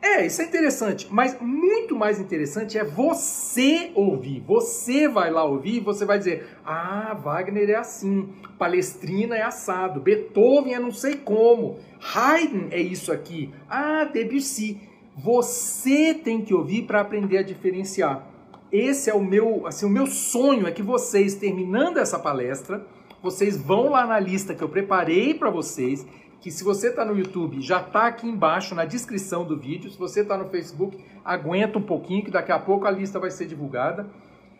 É, 0.00 0.24
isso 0.26 0.40
é 0.40 0.44
interessante, 0.44 1.08
mas 1.10 1.36
muito 1.40 1.96
mais 1.96 2.20
interessante 2.20 2.78
é 2.78 2.84
você 2.84 3.90
ouvir. 3.94 4.42
Você 4.46 5.08
vai 5.08 5.30
lá 5.30 5.44
ouvir 5.44 5.76
e 5.76 5.80
você 5.80 6.04
vai 6.04 6.18
dizer: 6.18 6.46
Ah, 6.64 7.14
Wagner 7.14 7.70
é 7.70 7.76
assim, 7.76 8.28
Palestrina 8.58 9.36
é 9.36 9.42
assado, 9.42 10.00
Beethoven 10.00 10.74
é 10.74 10.78
não 10.78 10.92
sei 10.92 11.16
como, 11.16 11.78
Haydn 12.14 12.68
é 12.70 12.80
isso 12.80 13.12
aqui, 13.12 13.50
ah, 13.68 14.04
Debussy. 14.04 14.80
Você 15.16 16.12
tem 16.12 16.42
que 16.42 16.52
ouvir 16.52 16.82
para 16.82 17.00
aprender 17.00 17.38
a 17.38 17.42
diferenciar. 17.42 18.28
Esse 18.70 19.08
é 19.08 19.14
o 19.14 19.22
meu, 19.22 19.66
assim, 19.66 19.86
o 19.86 19.90
meu 19.90 20.06
sonho 20.06 20.66
é 20.66 20.70
que 20.70 20.82
vocês 20.82 21.34
terminando 21.34 21.96
essa 21.96 22.18
palestra, 22.18 22.84
vocês 23.22 23.56
vão 23.56 23.88
lá 23.90 24.06
na 24.06 24.20
lista 24.20 24.54
que 24.54 24.62
eu 24.62 24.68
preparei 24.68 25.32
para 25.32 25.48
vocês 25.48 26.06
que 26.40 26.50
se 26.50 26.62
você 26.62 26.88
está 26.88 27.04
no 27.04 27.16
YouTube, 27.16 27.60
já 27.60 27.80
está 27.80 28.06
aqui 28.06 28.28
embaixo 28.28 28.74
na 28.74 28.84
descrição 28.84 29.44
do 29.44 29.56
vídeo. 29.56 29.90
Se 29.90 29.98
você 29.98 30.20
está 30.20 30.36
no 30.36 30.48
Facebook, 30.48 30.98
aguenta 31.24 31.78
um 31.78 31.82
pouquinho 31.82 32.24
que 32.24 32.30
daqui 32.30 32.52
a 32.52 32.58
pouco 32.58 32.86
a 32.86 32.90
lista 32.90 33.18
vai 33.18 33.30
ser 33.30 33.46
divulgada. 33.46 34.08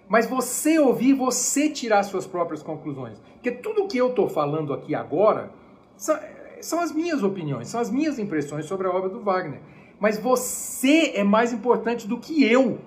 Mas 0.08 0.26
você 0.26 0.78
ouvir, 0.78 1.14
você 1.14 1.68
tirar 1.68 2.02
suas 2.02 2.26
próprias 2.26 2.62
conclusões. 2.62 3.20
Porque 3.34 3.50
tudo 3.50 3.88
que 3.88 3.98
eu 3.98 4.08
estou 4.08 4.28
falando 4.28 4.72
aqui 4.72 4.94
agora 4.94 5.50
são, 5.96 6.80
as 6.80 6.92
minhas 6.92 7.22
opiniões, 7.22 7.68
são 7.68 7.80
as 7.80 7.90
minhas 7.90 8.18
impressões 8.18 8.66
sobre 8.66 8.86
a 8.86 8.90
obra 8.90 9.08
do 9.08 9.20
Wagner. 9.20 9.60
Mas 9.98 10.18
você 10.18 11.12
é 11.14 11.24
mais 11.24 11.52
importante 11.52 12.06
do 12.06 12.18
que 12.18 12.44
eu, 12.44 12.78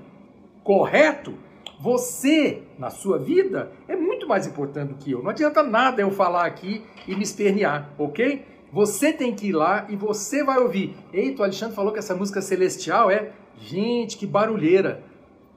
correto? 0.63 1.34
Você, 1.82 2.63
na 2.78 2.89
sua 2.89 3.17
vida, 3.17 3.71
é 3.88 3.95
muito 3.95 4.28
mais 4.28 4.45
importante 4.45 4.89
do 4.89 4.95
que 4.95 5.12
eu. 5.12 5.23
Não 5.23 5.30
adianta 5.30 5.63
nada 5.63 6.02
eu 6.02 6.12
falar 6.12 6.45
aqui 6.45 6.84
e 7.08 7.15
me 7.15 7.23
espernear, 7.23 7.89
ok? 7.97 8.45
Você 8.71 9.12
tem 9.12 9.34
que 9.34 9.47
ir 9.47 9.53
lá 9.53 9.88
e 9.89 9.95
você 9.95 10.43
vai 10.43 10.60
ouvir. 10.60 10.95
Eita, 11.12 11.41
o 11.41 11.43
Alexandre 11.43 11.75
falou 11.75 11.91
que 11.91 11.99
essa 11.99 12.15
música 12.15 12.41
celestial 12.41 13.10
é. 13.10 13.32
Gente, 13.58 14.17
que 14.17 14.25
barulheira! 14.25 15.03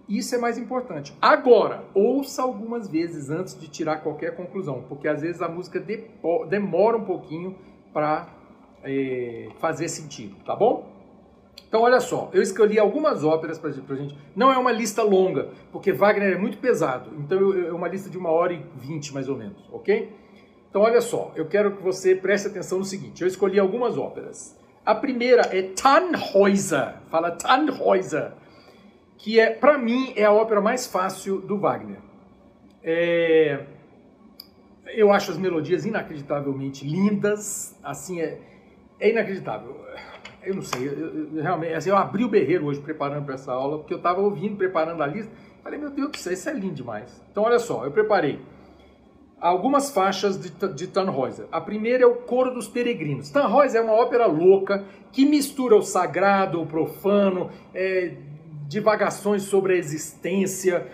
Isso 0.09 0.35
é 0.35 0.39
mais 0.39 0.59
importante. 0.59 1.17
Agora, 1.23 1.85
ouça 1.95 2.43
algumas 2.43 2.89
vezes 2.89 3.31
antes 3.31 3.59
de 3.59 3.69
tirar 3.69 3.99
qualquer 4.03 4.35
conclusão, 4.35 4.85
porque 4.89 5.07
às 5.07 5.23
vezes 5.23 5.41
a 5.41 5.49
música 5.49 5.83
demora 6.49 6.97
um 6.97 7.05
pouquinho 7.05 7.57
para 7.93 8.29
é, 8.83 9.49
fazer 9.59 9.89
sentido, 9.89 10.37
tá 10.45 10.57
bom? 10.57 10.91
Então, 11.69 11.83
olha 11.83 12.01
só, 12.01 12.29
eu 12.35 12.43
escolhi 12.43 12.79
algumas 12.79 13.25
óperas 13.25 13.59
para 13.59 13.71
gente. 13.71 14.19
Não 14.37 14.53
é 14.53 14.59
uma 14.59 14.73
lista 14.73 15.03
longa, 15.03 15.51
porque 15.71 15.93
Wagner 15.93 16.35
é 16.35 16.39
muito 16.39 16.59
pesado. 16.59 17.11
Então, 17.19 17.39
é 17.55 17.73
uma 17.73 17.89
lista 17.89 18.11
de 18.11 18.19
uma 18.19 18.31
hora 18.31 18.53
e 18.53 18.63
vinte, 18.77 19.15
mais 19.15 19.29
ou 19.29 19.37
menos, 19.37 19.67
ok? 19.73 20.13
Então, 20.73 20.81
olha 20.81 21.03
só, 21.03 21.31
eu 21.37 21.45
quero 21.45 21.77
que 21.77 21.83
você 21.83 22.15
preste 22.15 22.49
atenção 22.49 22.79
no 22.79 22.85
seguinte: 22.87 23.21
eu 23.21 23.29
escolhi 23.29 23.61
algumas 23.61 23.99
óperas. 23.99 24.59
A 24.87 24.95
primeira 24.95 25.43
é 25.55 25.61
Tannhäuser, 25.61 26.95
fala 27.11 27.31
Tannhäuser, 27.33 28.33
que 29.19 29.39
é, 29.39 29.51
para 29.51 29.77
mim, 29.77 30.15
é 30.17 30.25
a 30.25 30.33
ópera 30.33 30.63
mais 30.63 30.87
fácil 30.87 31.43
do 31.43 31.59
Wagner. 31.59 31.99
É... 32.83 33.67
Eu 34.95 35.13
acho 35.13 35.31
as 35.33 35.37
melodias 35.37 35.85
inacreditavelmente 35.85 36.89
lindas, 36.89 37.79
assim, 37.85 38.23
é, 38.23 38.41
é 38.99 39.11
inacreditável. 39.11 39.77
eu 40.43 40.55
não 40.55 40.63
sei, 40.63 40.89
eu, 40.89 41.35
eu, 41.35 41.43
realmente, 41.43 41.75
assim, 41.75 41.91
eu 41.91 41.99
abri 41.99 42.25
o 42.25 42.29
berreiro 42.29 42.65
hoje 42.65 42.81
preparando 42.81 43.27
para 43.27 43.35
essa 43.35 43.53
aula, 43.53 43.77
porque 43.77 43.93
eu 43.93 43.99
estava 43.99 44.23
ouvindo, 44.23 44.57
preparando 44.57 45.03
a 45.03 45.07
lista, 45.07 45.31
falei, 45.63 45.79
meu 45.79 45.91
Deus 45.91 46.13
do 46.13 46.17
céu, 46.17 46.33
isso 46.33 46.49
é 46.49 46.55
lindo 46.55 46.77
demais. 46.77 47.23
Então, 47.31 47.43
olha 47.43 47.59
só, 47.59 47.85
eu 47.85 47.91
preparei 47.91 48.41
algumas 49.43 49.91
faixas 49.91 50.39
de, 50.39 50.51
de 50.75 50.87
Tannhäuser. 50.87 51.47
A 51.51 51.61
primeira 51.61 52.05
é 52.05 52.07
o 52.07 52.15
Coro 52.15 52.55
dos 52.55 52.69
Peregrinos. 52.69 53.29
Tannhäuser 53.29 53.81
é 53.81 53.85
uma 53.85 53.95
ópera 53.95 54.27
louca 54.27 54.85
que 55.11 55.27
mistura 55.27 55.77
o 55.77 55.83
sagrado, 55.83 56.63
o 56.63 56.67
profano, 56.67 57.51
é, 57.75 58.15
divagações 58.69 59.43
sobre 59.43 59.75
a 59.75 59.77
existência, 59.77 60.87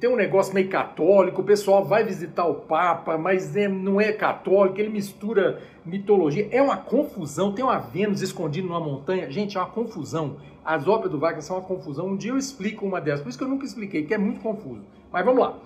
tem 0.00 0.10
um 0.10 0.16
negócio 0.16 0.52
meio 0.52 0.68
católico, 0.68 1.40
o 1.40 1.44
pessoal 1.44 1.84
vai 1.84 2.04
visitar 2.04 2.44
o 2.46 2.54
Papa, 2.54 3.16
mas 3.16 3.56
é, 3.56 3.68
não 3.68 4.00
é 4.00 4.12
católico, 4.12 4.80
ele 4.80 4.90
mistura 4.90 5.62
mitologia. 5.84 6.48
É 6.50 6.60
uma 6.60 6.76
confusão, 6.76 7.52
tem 7.52 7.64
uma 7.64 7.78
Vênus 7.78 8.20
escondida 8.20 8.66
numa 8.66 8.80
montanha. 8.80 9.30
Gente, 9.30 9.56
é 9.56 9.60
uma 9.60 9.70
confusão. 9.70 10.36
As 10.64 10.88
óperas 10.88 11.12
do 11.12 11.18
Wagner 11.18 11.42
são 11.42 11.56
uma 11.56 11.66
confusão. 11.66 12.08
Um 12.08 12.16
dia 12.16 12.32
eu 12.32 12.38
explico 12.38 12.84
uma 12.84 13.00
dessas, 13.00 13.22
por 13.22 13.28
isso 13.28 13.38
que 13.38 13.44
eu 13.44 13.48
nunca 13.48 13.64
expliquei, 13.64 14.04
que 14.04 14.12
é 14.12 14.18
muito 14.18 14.40
confuso. 14.40 14.82
Mas 15.12 15.24
vamos 15.24 15.40
lá. 15.40 15.58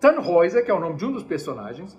Tannhäuser, 0.00 0.64
que 0.64 0.70
é 0.70 0.74
o 0.74 0.80
nome 0.80 0.96
de 0.96 1.04
um 1.04 1.12
dos 1.12 1.22
personagens, 1.22 1.98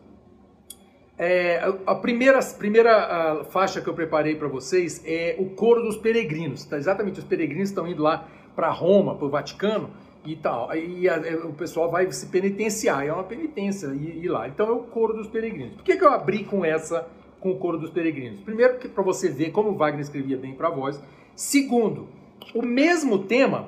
é, 1.18 1.62
a 1.86 1.94
primeira, 1.94 2.40
primeira 2.58 3.42
a 3.42 3.44
faixa 3.44 3.80
que 3.80 3.88
eu 3.88 3.94
preparei 3.94 4.36
para 4.36 4.48
vocês 4.48 5.04
é 5.06 5.36
o 5.38 5.52
Coro 5.52 5.84
dos 5.84 5.98
Peregrinos. 5.98 6.66
Tá? 6.66 6.78
Exatamente, 6.78 7.20
os 7.20 7.26
peregrinos 7.26 7.70
estão 7.70 7.88
indo 7.88 8.02
lá 8.02 8.28
para 8.56 8.70
Roma, 8.70 9.16
para 9.16 9.26
o 9.28 9.30
Vaticano, 9.30 9.92
e 10.26 10.36
tal. 10.36 10.74
E 10.76 11.10
a, 11.10 11.18
o 11.46 11.54
pessoal 11.54 11.90
vai 11.90 12.12
se 12.12 12.28
penitenciar, 12.28 13.06
é 13.06 13.12
uma 13.12 13.24
penitência 13.24 13.88
ir, 13.88 14.24
ir, 14.24 14.28
lá. 14.28 14.48
Então 14.48 14.68
é 14.68 14.72
o 14.72 14.80
coro 14.80 15.14
dos 15.14 15.28
peregrinos. 15.28 15.76
Por 15.76 15.84
que, 15.84 15.98
que 15.98 16.04
eu 16.04 16.10
abri 16.10 16.44
com 16.44 16.64
essa, 16.64 17.08
com 17.40 17.52
o 17.52 17.58
coro 17.58 17.78
dos 17.78 17.90
peregrinos? 17.90 18.40
Primeiro, 18.42 18.78
para 18.90 19.04
você 19.04 19.30
ver 19.30 19.52
como 19.52 19.76
Wagner 19.76 20.02
escrevia 20.02 20.38
bem 20.38 20.54
para 20.54 20.70
voz. 20.70 21.02
Segundo, 21.36 22.08
o 22.54 22.62
mesmo 22.62 23.20
tema. 23.20 23.68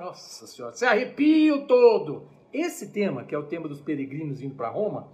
Nossa 0.00 0.46
Senhora, 0.46 0.72
se 0.74 0.86
arrepia 0.86 1.58
todo. 1.66 2.22
Esse 2.50 2.90
tema, 2.90 3.22
que 3.22 3.34
é 3.34 3.38
o 3.38 3.42
tema 3.42 3.68
dos 3.68 3.82
peregrinos 3.82 4.40
indo 4.40 4.54
para 4.54 4.70
Roma, 4.70 5.08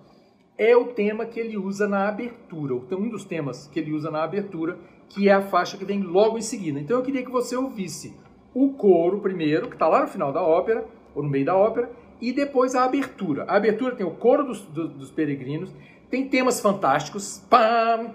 é 0.57 0.77
o 0.77 0.93
tema 0.93 1.27
que 1.27 1.41
ele 1.41 1.57
usa 1.57 1.89
na 1.89 2.07
abertura, 2.07 2.75
um 2.75 3.09
dos 3.09 3.25
temas 3.25 3.67
que 3.67 3.81
ele 3.81 3.93
usa 3.93 4.13
na 4.13 4.23
abertura, 4.23 4.79
que 5.09 5.29
é 5.29 5.33
a 5.33 5.43
faixa 5.43 5.77
que 5.77 5.85
vem 5.85 6.03
logo 6.03 6.39
em 6.39 6.43
seguida. 6.43 6.79
Então 6.79 6.99
eu 6.99 7.03
queria 7.03 7.25
que 7.25 7.31
você 7.33 7.57
ouvisse 7.57 8.15
o 8.55 8.71
coro 8.71 9.21
primeiro, 9.21 9.69
que 9.69 9.75
está 9.75 9.89
lá 9.89 10.03
no 10.03 10.09
final 10.09 10.33
da 10.33 10.43
ópera, 10.43 10.85
ou 11.15 11.23
no 11.23 11.29
meio 11.29 11.45
da 11.45 11.57
ópera, 11.57 11.91
e 12.21 12.33
depois 12.33 12.75
a 12.75 12.85
abertura. 12.85 13.45
A 13.45 13.57
abertura 13.57 13.95
tem 13.95 14.07
o 14.07 14.11
coro 14.11 14.45
dos, 14.45 14.61
dos, 14.63 14.91
dos 14.93 15.11
peregrinos, 15.11 15.73
tem 16.11 16.29
temas 16.29 16.61
fantásticos. 16.61 17.45
Pam, 17.49 18.11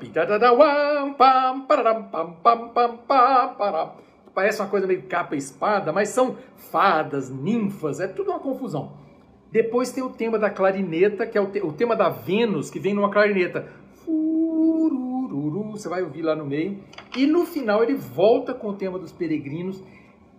pam, 1.17 1.61
pam, 1.61 2.97
pam, 3.57 3.91
Parece 4.33 4.61
uma 4.61 4.67
coisa 4.67 4.85
meio 4.85 5.03
capa 5.03 5.33
e 5.35 5.37
espada, 5.37 5.93
mas 5.93 6.09
são 6.09 6.35
fadas, 6.57 7.29
ninfas, 7.29 8.01
é 8.01 8.07
tudo 8.07 8.31
uma 8.31 8.39
confusão. 8.39 8.91
Depois 9.49 9.93
tem 9.93 10.03
o 10.03 10.09
tema 10.09 10.37
da 10.37 10.49
clarineta, 10.49 11.25
que 11.25 11.37
é 11.37 11.41
o, 11.41 11.49
te 11.49 11.61
o 11.61 11.71
tema 11.71 11.95
da 11.95 12.09
Vênus, 12.09 12.69
que 12.69 12.77
vem 12.77 12.93
numa 12.93 13.09
clarineta. 13.09 13.65
Você 15.71 15.89
vai 15.89 16.01
ouvir 16.01 16.21
lá 16.21 16.35
no 16.35 16.45
meio. 16.45 16.79
E 17.15 17.25
no 17.25 17.45
final 17.45 17.83
ele 17.83 17.95
volta 17.95 18.53
com 18.53 18.69
o 18.69 18.73
tema 18.73 18.97
dos 18.97 19.11
peregrinos, 19.11 19.81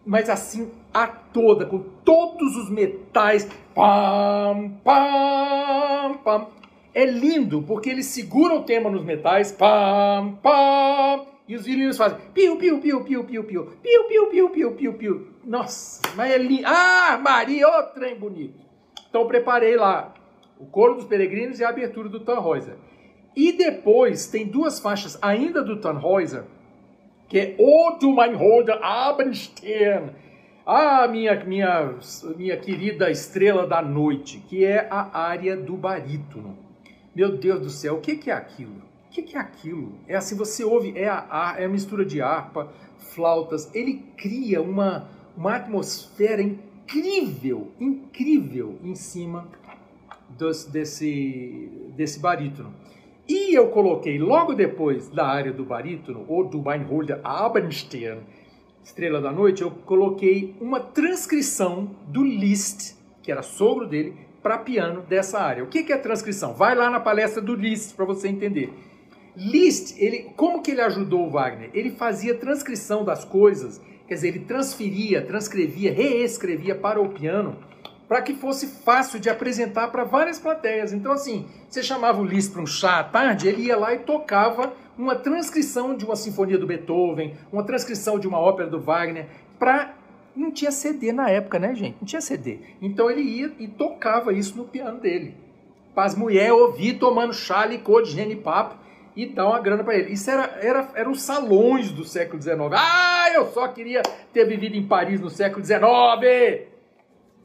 mas 0.06 0.30
assim 0.30 0.70
a 0.94 1.08
toda, 1.08 1.66
com 1.66 1.80
todos 2.04 2.56
os 2.56 2.70
metais. 2.70 3.46
Pam, 3.74 4.70
pam, 4.82 6.18
pam. 6.24 6.46
É 6.94 7.04
lindo, 7.04 7.62
porque 7.62 7.90
ele 7.90 8.02
segura 8.02 8.54
o 8.54 8.62
tema 8.62 8.88
nos 8.88 9.04
metais, 9.04 9.52
pam, 9.52 10.38
pam, 10.42 11.26
e 11.46 11.54
os 11.54 11.66
violinos 11.66 11.98
fazem 11.98 12.18
piu, 12.32 12.56
piu, 12.56 12.80
piu, 12.80 13.04
piu, 13.04 13.24
piu, 13.24 13.44
piu, 13.44 13.64
piu, 13.82 14.04
piu, 14.08 14.26
piu, 14.28 14.50
piu, 14.50 14.72
piu, 14.72 14.94
piu. 14.94 15.26
Nossa, 15.44 16.00
mas 16.16 16.30
é 16.30 16.38
lindo. 16.38 16.62
Ah, 16.64 17.20
Maria, 17.22 17.68
ô 17.68 17.82
trem 17.94 18.16
bonito. 18.16 18.58
Então 19.08 19.26
preparei 19.26 19.76
lá 19.76 20.14
o 20.58 20.66
coro 20.66 20.94
dos 20.94 21.04
peregrinos 21.04 21.60
e 21.60 21.64
a 21.64 21.68
abertura 21.68 22.08
do 22.08 22.20
Tannhäuser. 22.20 22.76
E 23.36 23.52
depois 23.52 24.26
tem 24.28 24.46
duas 24.46 24.80
faixas 24.80 25.18
ainda 25.20 25.62
do 25.62 25.78
Tannhäuser, 25.78 26.44
que 27.28 27.38
é 27.38 27.56
O 27.58 27.98
du 27.98 28.14
mein 28.14 28.34
holder 28.34 28.78
Abendstern, 28.82 30.10
ah, 30.64 31.06
minha, 31.06 31.44
minha, 31.44 31.94
minha 32.36 32.56
querida 32.56 33.08
estrela 33.08 33.66
da 33.66 33.80
noite, 33.80 34.42
que 34.48 34.64
é 34.64 34.88
a 34.90 35.16
área 35.16 35.56
do 35.56 35.76
barítono. 35.76 36.58
Meu 37.14 37.36
Deus 37.36 37.60
do 37.60 37.70
céu, 37.70 37.94
o 37.94 38.00
que, 38.00 38.16
que 38.16 38.30
é 38.30 38.34
aquilo? 38.34 38.82
O 39.06 39.10
que, 39.10 39.22
que 39.22 39.36
é 39.36 39.40
aquilo? 39.40 39.92
É 40.08 40.16
assim, 40.16 40.36
você 40.36 40.64
ouve, 40.64 40.92
é 40.98 41.08
a, 41.08 41.54
é 41.56 41.64
a 41.64 41.68
mistura 41.68 42.04
de 42.04 42.20
harpa, 42.20 42.72
flautas, 42.98 43.72
ele 43.74 44.04
cria 44.16 44.60
uma, 44.60 45.08
uma 45.36 45.54
atmosfera 45.54 46.42
incrível, 46.42 47.70
incrível 47.78 48.78
em 48.82 48.94
cima 48.94 49.48
dos, 50.28 50.64
desse, 50.64 51.70
desse 51.96 52.18
barítono. 52.18 52.74
E 53.28 53.54
eu 53.58 53.68
coloquei 53.68 54.18
logo 54.18 54.54
depois 54.54 55.08
da 55.08 55.26
área 55.26 55.52
do 55.52 55.64
barítono, 55.64 56.24
ou 56.28 56.44
do 56.44 56.62
Weinholder 56.62 57.20
Abendstern, 57.24 58.20
Estrela 58.84 59.20
da 59.20 59.32
Noite, 59.32 59.62
eu 59.62 59.70
coloquei 59.70 60.54
uma 60.60 60.78
transcrição 60.78 61.90
do 62.06 62.22
Liszt, 62.22 62.96
que 63.20 63.32
era 63.32 63.42
sogro 63.42 63.84
dele, 63.84 64.14
para 64.40 64.58
piano 64.58 65.02
dessa 65.02 65.40
área. 65.40 65.64
O 65.64 65.66
que, 65.66 65.92
é 65.92 65.96
transcrição? 65.96 66.54
Vai 66.54 66.76
lá 66.76 66.88
na 66.88 67.00
palestra 67.00 67.42
do 67.42 67.56
Liszt 67.56 67.96
para 67.96 68.04
você 68.04 68.28
entender. 68.28 68.72
Liszt, 69.36 70.00
ele, 70.00 70.30
como 70.36 70.62
que 70.62 70.70
ele 70.70 70.80
ajudou 70.82 71.26
o 71.26 71.30
Wagner? 71.30 71.70
Ele 71.74 71.90
fazia 71.90 72.32
transcrição 72.36 73.04
das 73.04 73.24
coisas, 73.24 73.82
quer 74.06 74.14
dizer, 74.14 74.28
ele 74.28 74.40
transferia, 74.44 75.20
transcrevia, 75.20 75.92
reescrevia 75.92 76.76
para 76.76 77.00
o 77.00 77.08
piano 77.08 77.56
para 78.08 78.22
que 78.22 78.34
fosse 78.34 78.66
fácil 78.66 79.18
de 79.18 79.28
apresentar 79.28 79.88
para 79.88 80.04
várias 80.04 80.38
plateias. 80.38 80.92
Então, 80.92 81.12
assim, 81.12 81.46
você 81.68 81.82
chamava 81.82 82.20
o 82.20 82.24
Liszt 82.24 82.52
para 82.52 82.62
um 82.62 82.66
chá 82.66 83.00
à 83.00 83.04
tarde, 83.04 83.48
ele 83.48 83.62
ia 83.62 83.76
lá 83.76 83.94
e 83.94 83.98
tocava 83.98 84.72
uma 84.96 85.14
transcrição 85.14 85.96
de 85.96 86.04
uma 86.04 86.16
sinfonia 86.16 86.58
do 86.58 86.66
Beethoven, 86.66 87.34
uma 87.52 87.64
transcrição 87.64 88.18
de 88.18 88.26
uma 88.26 88.38
ópera 88.38 88.68
do 88.68 88.80
Wagner, 88.80 89.26
para 89.58 89.94
não 90.34 90.50
tinha 90.50 90.70
CD 90.70 91.12
na 91.12 91.30
época, 91.30 91.58
né, 91.58 91.74
gente? 91.74 91.96
Não 92.00 92.06
tinha 92.06 92.20
CD. 92.20 92.58
Então 92.80 93.10
ele 93.10 93.22
ia 93.22 93.52
e 93.58 93.66
tocava 93.66 94.32
isso 94.32 94.56
no 94.56 94.64
piano 94.64 95.00
dele. 95.00 95.34
Para 95.94 96.04
as 96.04 96.14
mulheres 96.14 96.52
ouvir 96.52 96.98
tomando 96.98 97.32
chá, 97.32 97.64
licor 97.64 98.02
de 98.02 98.10
genipapo 98.10 98.76
e 99.16 99.24
dar 99.24 99.46
uma 99.48 99.58
grana 99.58 99.82
para 99.82 99.96
ele. 99.96 100.12
Isso 100.12 100.30
era, 100.30 100.58
era, 100.60 100.90
eram 100.94 101.12
os 101.12 101.22
salões 101.22 101.90
do 101.90 102.04
século 102.04 102.40
XIX. 102.40 102.58
Ah, 102.72 103.30
eu 103.34 103.46
só 103.46 103.66
queria 103.68 104.02
ter 104.32 104.44
vivido 104.44 104.76
em 104.76 104.86
Paris 104.86 105.20
no 105.20 105.30
século 105.30 105.64
XIX! 105.64 106.75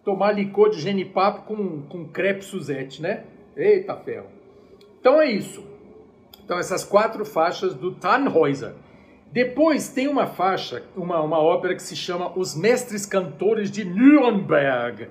Tomar 0.03 0.31
licor 0.31 0.69
de 0.69 0.79
genipapo 0.79 1.43
com, 1.43 1.81
com 1.83 2.05
crepe 2.05 2.43
Suzette, 2.43 3.01
né? 3.01 3.23
Eita 3.55 3.95
ferro! 3.95 4.27
Então 4.99 5.21
é 5.21 5.29
isso. 5.29 5.63
Então 6.43 6.57
essas 6.57 6.83
quatro 6.83 7.25
faixas 7.25 7.73
do 7.73 7.91
Tannhäuser. 7.91 8.73
Depois 9.31 9.87
tem 9.89 10.07
uma 10.07 10.27
faixa, 10.27 10.83
uma, 10.95 11.21
uma 11.21 11.39
ópera 11.39 11.73
que 11.73 11.81
se 11.81 11.95
chama 11.95 12.37
Os 12.37 12.55
Mestres 12.55 13.05
Cantores 13.05 13.71
de 13.71 13.85
Nuremberg. 13.85 15.07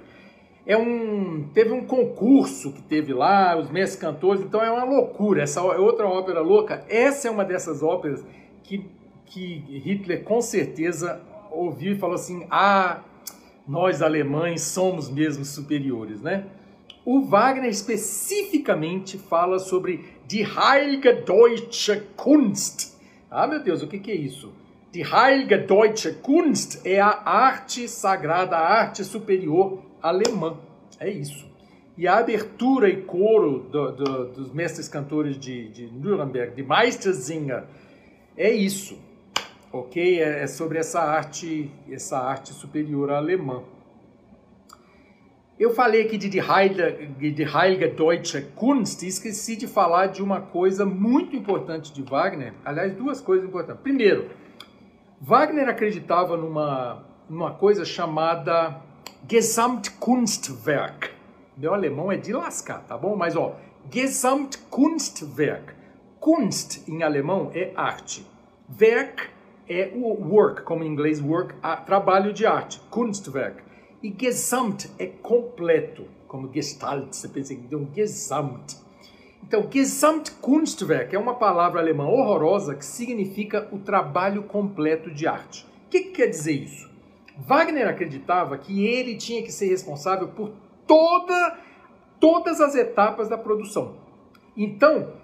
É 0.67 0.77
um, 0.77 1.49
teve 1.55 1.73
um 1.73 1.87
concurso 1.87 2.73
que 2.73 2.83
teve 2.83 3.15
lá, 3.15 3.57
os 3.57 3.71
mestres 3.71 3.99
cantores, 3.99 4.43
então 4.43 4.63
é 4.63 4.71
uma 4.71 4.85
loucura. 4.85 5.43
Essa 5.43 5.61
é 5.61 5.79
outra 5.79 6.07
ópera 6.07 6.41
louca. 6.41 6.85
Essa 6.89 7.29
é 7.29 7.31
uma 7.31 7.45
dessas 7.45 7.83
óperas 7.83 8.25
que, 8.63 8.85
que 9.27 9.65
Hitler 9.85 10.23
com 10.23 10.41
certeza 10.41 11.21
ouviu 11.51 11.95
e 11.95 11.99
falou 11.99 12.15
assim: 12.15 12.47
ah, 12.51 13.01
nós 13.71 14.03
alemães 14.03 14.63
somos 14.63 15.09
mesmo 15.09 15.45
superiores, 15.45 16.21
né? 16.21 16.47
O 17.05 17.23
Wagner 17.23 17.71
especificamente 17.71 19.17
fala 19.17 19.61
sobre 19.61 20.05
Die 20.27 20.43
Heilige 20.43 21.23
Deutsche 21.23 22.03
Kunst, 22.17 22.99
ah, 23.31 23.47
meu 23.47 23.63
Deus, 23.63 23.81
o 23.81 23.87
que, 23.87 24.01
que 24.01 24.11
é 24.11 24.17
isso? 24.17 24.53
Die 24.93 25.03
Heilige 25.05 25.57
Deutsche 25.59 26.15
Kunst 26.15 26.81
é 26.85 27.01
a 27.01 27.23
arte 27.25 27.87
sagrada, 27.87 28.57
a 28.57 28.81
arte 28.81 29.05
superior 29.05 29.85
alemã. 30.03 30.59
É 30.99 31.09
isso. 31.09 31.49
E 31.97 32.09
a 32.09 32.19
abertura 32.19 32.89
e 32.89 33.03
coro 33.03 33.61
do, 33.71 33.93
do, 33.93 34.27
dos 34.33 34.53
mestres 34.53 34.89
cantores 34.89 35.39
de, 35.39 35.69
de 35.69 35.87
Nuremberg, 35.87 36.57
de 36.57 36.63
Meistersinger, 36.65 37.63
é 38.37 38.51
isso. 38.51 38.99
Ok? 39.73 40.21
É, 40.21 40.43
é 40.43 40.47
sobre 40.47 40.79
essa 40.79 41.01
arte, 41.01 41.71
essa 41.91 42.19
arte 42.19 42.53
superior 42.53 43.11
alemã. 43.11 43.63
Eu 45.61 45.75
falei 45.75 46.07
aqui 46.07 46.17
de 46.17 46.31
Die 46.31 46.41
Heilige, 46.41 47.33
de 47.33 47.43
Heilige 47.43 47.89
Deutsche 47.89 48.41
Kunst 48.57 49.03
e 49.03 49.09
esqueci 49.09 49.57
de 49.57 49.67
falar 49.67 50.07
de 50.07 50.23
uma 50.23 50.41
coisa 50.41 50.87
muito 50.87 51.37
importante 51.37 51.93
de 51.93 52.03
Wagner. 52.03 52.55
Aliás, 52.65 52.95
duas 52.95 53.21
coisas 53.21 53.47
importantes. 53.47 53.83
Primeiro, 53.83 54.31
Wagner 55.21 55.69
acreditava 55.69 56.35
numa, 56.35 57.05
numa 57.29 57.53
coisa 57.53 57.85
chamada 57.85 58.81
Gesamtkunstwerk. 59.29 61.11
Meu 61.59 61.75
alemão 61.75 62.11
é 62.11 62.17
de 62.17 62.33
lascar, 62.33 62.83
tá 62.85 62.97
bom? 62.97 63.15
Mas 63.15 63.37
ó, 63.37 63.55
Gesamtkunstwerk. 63.93 65.75
Kunst 66.19 66.89
em 66.89 67.03
alemão 67.03 67.51
é 67.55 67.71
arte. 67.77 68.27
Werk 68.81 69.29
é 69.71 69.93
o 69.95 70.09
work, 70.29 70.63
como 70.63 70.83
em 70.83 70.89
inglês 70.89 71.23
work, 71.23 71.55
trabalho 71.87 72.33
de 72.33 72.45
arte. 72.45 72.81
Kunstwerk. 72.91 73.63
E 74.03 74.13
Gesamt 74.19 74.91
é 74.99 75.07
completo, 75.07 76.07
como 76.27 76.53
Gestalt, 76.53 77.13
você 77.13 77.29
pensa 77.29 77.55
em 77.55 77.75
um 77.77 77.87
Gesamt. 77.95 78.77
Então, 79.45 79.69
Gesamtkunstwerk 79.71 81.15
é 81.15 81.19
uma 81.19 81.35
palavra 81.35 81.81
alemã 81.81 82.07
horrorosa 82.07 82.75
que 82.75 82.85
significa 82.85 83.69
o 83.73 83.79
trabalho 83.79 84.43
completo 84.43 85.11
de 85.11 85.27
arte. 85.27 85.65
O 85.87 85.91
que, 85.91 86.01
que 86.01 86.11
quer 86.11 86.27
dizer 86.27 86.53
isso? 86.53 86.91
Wagner 87.39 87.89
acreditava 87.89 88.59
que 88.59 88.85
ele 88.85 89.17
tinha 89.17 89.43
que 89.43 89.53
ser 89.53 89.69
responsável 89.69 90.29
por 90.29 90.53
toda, 90.87 91.59
todas 92.19 92.61
as 92.61 92.75
etapas 92.75 93.29
da 93.29 93.39
produção. 93.39 93.97
Então, 94.57 95.15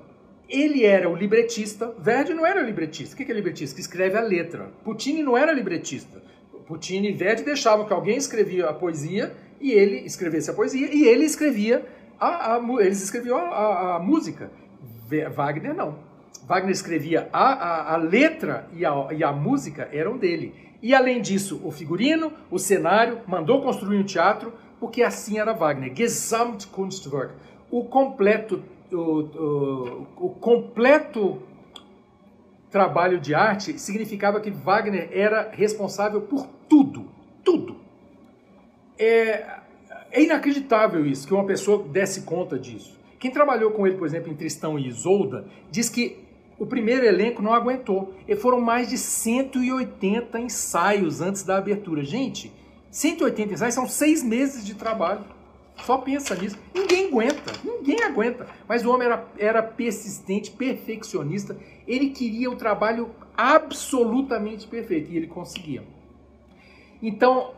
ele 0.49 0.85
era 0.85 1.09
o 1.09 1.17
libretista, 1.17 1.93
Verdi 1.99 2.33
não 2.33 2.47
era 2.47 2.63
libretista. 2.63 3.15
O 3.15 3.17
que 3.17 3.31
é 3.31 3.35
libretista? 3.35 3.75
Que 3.75 3.81
escreve 3.81 4.17
a 4.17 4.23
letra. 4.23 4.71
Puccini 4.85 5.23
não 5.23 5.37
era 5.37 5.53
libretista. 5.53 6.23
Puccini 6.67 7.11
e 7.11 7.13
Verdi 7.13 7.43
deixavam 7.43 7.87
que 7.87 7.93
alguém 7.93 8.17
escrevia 8.17 8.69
a 8.69 8.75
poesia 8.75 9.35
e 9.61 9.73
ele 9.73 9.99
escrevesse 10.05 10.51
a 10.51 10.55
poesia 10.55 10.93
e 10.93 11.05
ele 11.05 11.25
escrevia 11.25 11.85
a, 12.19 12.57
a 12.57 12.61
eles 12.81 13.03
escreviam 13.03 13.39
a, 13.39 13.97
a, 13.97 13.99
música. 13.99 14.51
Wagner 15.35 15.75
não. 15.75 15.99
Wagner 16.47 16.73
escrevia 16.73 17.29
a, 17.33 17.95
a, 17.95 17.97
letra 17.97 18.69
e 18.73 18.85
a, 18.85 19.09
e 19.13 19.23
a 19.23 19.33
música 19.33 19.89
eram 19.93 20.17
dele. 20.17 20.55
E 20.83 20.95
além 20.95 21.21
disso, 21.21 21.61
o 21.65 21.71
figurino, 21.71 22.33
o 22.51 22.59
cenário, 22.59 23.21
mandou 23.27 23.63
construir 23.63 23.99
um 23.99 24.05
teatro, 24.05 24.53
porque 24.79 25.03
assim 25.03 25.39
era 25.39 25.53
Wagner. 25.53 25.95
Gesamtkunstwerk. 25.95 27.35
O 27.71 27.85
completo, 27.85 28.63
o, 28.93 30.07
o, 30.17 30.31
completo 30.41 31.43
trabalho 32.71 33.19
de 33.19 33.35
arte 33.35 33.79
significava 33.79 34.41
que 34.41 34.51
Wagner 34.51 35.09
era 35.13 35.51
responsável 35.53 36.21
por 36.23 36.47
tudo, 36.69 37.07
tudo. 37.45 37.77
É, 38.99 39.61
é 40.11 40.23
inacreditável 40.23 41.07
isso, 41.07 41.27
que 41.27 41.35
uma 41.35 41.45
pessoa 41.45 41.83
desse 41.85 42.23
conta 42.23 42.59
disso. 42.59 42.99
Quem 43.19 43.31
trabalhou 43.31 43.71
com 43.71 43.87
ele, 43.87 43.97
por 43.97 44.07
exemplo, 44.07 44.31
em 44.31 44.37
Tristão 44.37 44.79
e 44.79 44.89
Isolda, 44.89 45.47
diz 45.71 45.89
que 45.89 46.25
o 46.59 46.67
primeiro 46.67 47.05
elenco 47.05 47.43
não 47.43 47.53
aguentou. 47.53 48.15
E 48.27 48.37
foram 48.37 48.61
mais 48.61 48.89
de 48.89 48.99
180 48.99 50.39
ensaios 50.41 51.21
antes 51.21 51.43
da 51.43 51.57
abertura. 51.59 52.03
Gente, 52.03 52.53
180 52.91 53.55
ensaios 53.55 53.75
são 53.75 53.89
seis 53.89 54.23
meses 54.23 54.65
de 54.65 54.75
trabalho. 54.75 55.25
Só 55.85 55.99
pensa 55.99 56.35
nisso. 56.35 56.59
Ninguém 56.75 57.09
aguenta, 57.09 57.53
ninguém 57.65 58.03
aguenta. 58.03 58.47
Mas 58.69 58.85
o 58.85 58.93
homem 58.93 59.07
era, 59.07 59.25
era 59.39 59.63
persistente, 59.63 60.51
perfeccionista. 60.51 61.57
Ele 61.87 62.11
queria 62.11 62.51
o 62.51 62.57
trabalho 62.57 63.11
absolutamente 63.37 64.67
perfeito 64.67 65.11
e 65.11 65.17
ele 65.17 65.27
conseguia. 65.27 65.85
Então, 67.03 67.55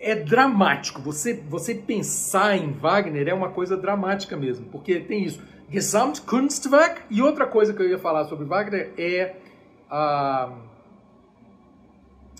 é 0.00 0.14
dramático. 0.14 1.00
Você, 1.02 1.34
você 1.34 1.74
pensar 1.74 2.56
em 2.56 2.72
Wagner 2.72 3.28
é 3.28 3.34
uma 3.34 3.50
coisa 3.50 3.76
dramática 3.76 4.36
mesmo, 4.36 4.66
porque 4.66 5.00
tem 5.00 5.24
isso. 5.24 5.42
Gesamtkunstwerk. 5.68 7.02
E 7.10 7.20
outra 7.20 7.46
coisa 7.46 7.74
que 7.74 7.82
eu 7.82 7.88
ia 7.88 7.98
falar 7.98 8.24
sobre 8.26 8.44
Wagner 8.44 8.92
é 8.96 9.36
a. 9.90 10.52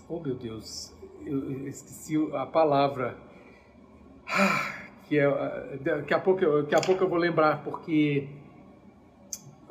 Oh 0.09 0.20
meu 0.20 0.37
Deus, 0.37 0.94
eu 1.25 1.66
esqueci 1.66 2.16
a 2.35 2.46
palavra. 2.46 3.16
Ah, 4.29 4.76
que 5.09 5.19
é, 5.19 5.29
daqui, 5.81 6.14
a 6.14 6.19
pouco, 6.19 6.40
daqui 6.62 6.75
a 6.75 6.81
pouco 6.81 7.05
eu 7.05 7.09
vou 7.09 7.19
lembrar, 7.19 7.62
porque. 7.62 8.29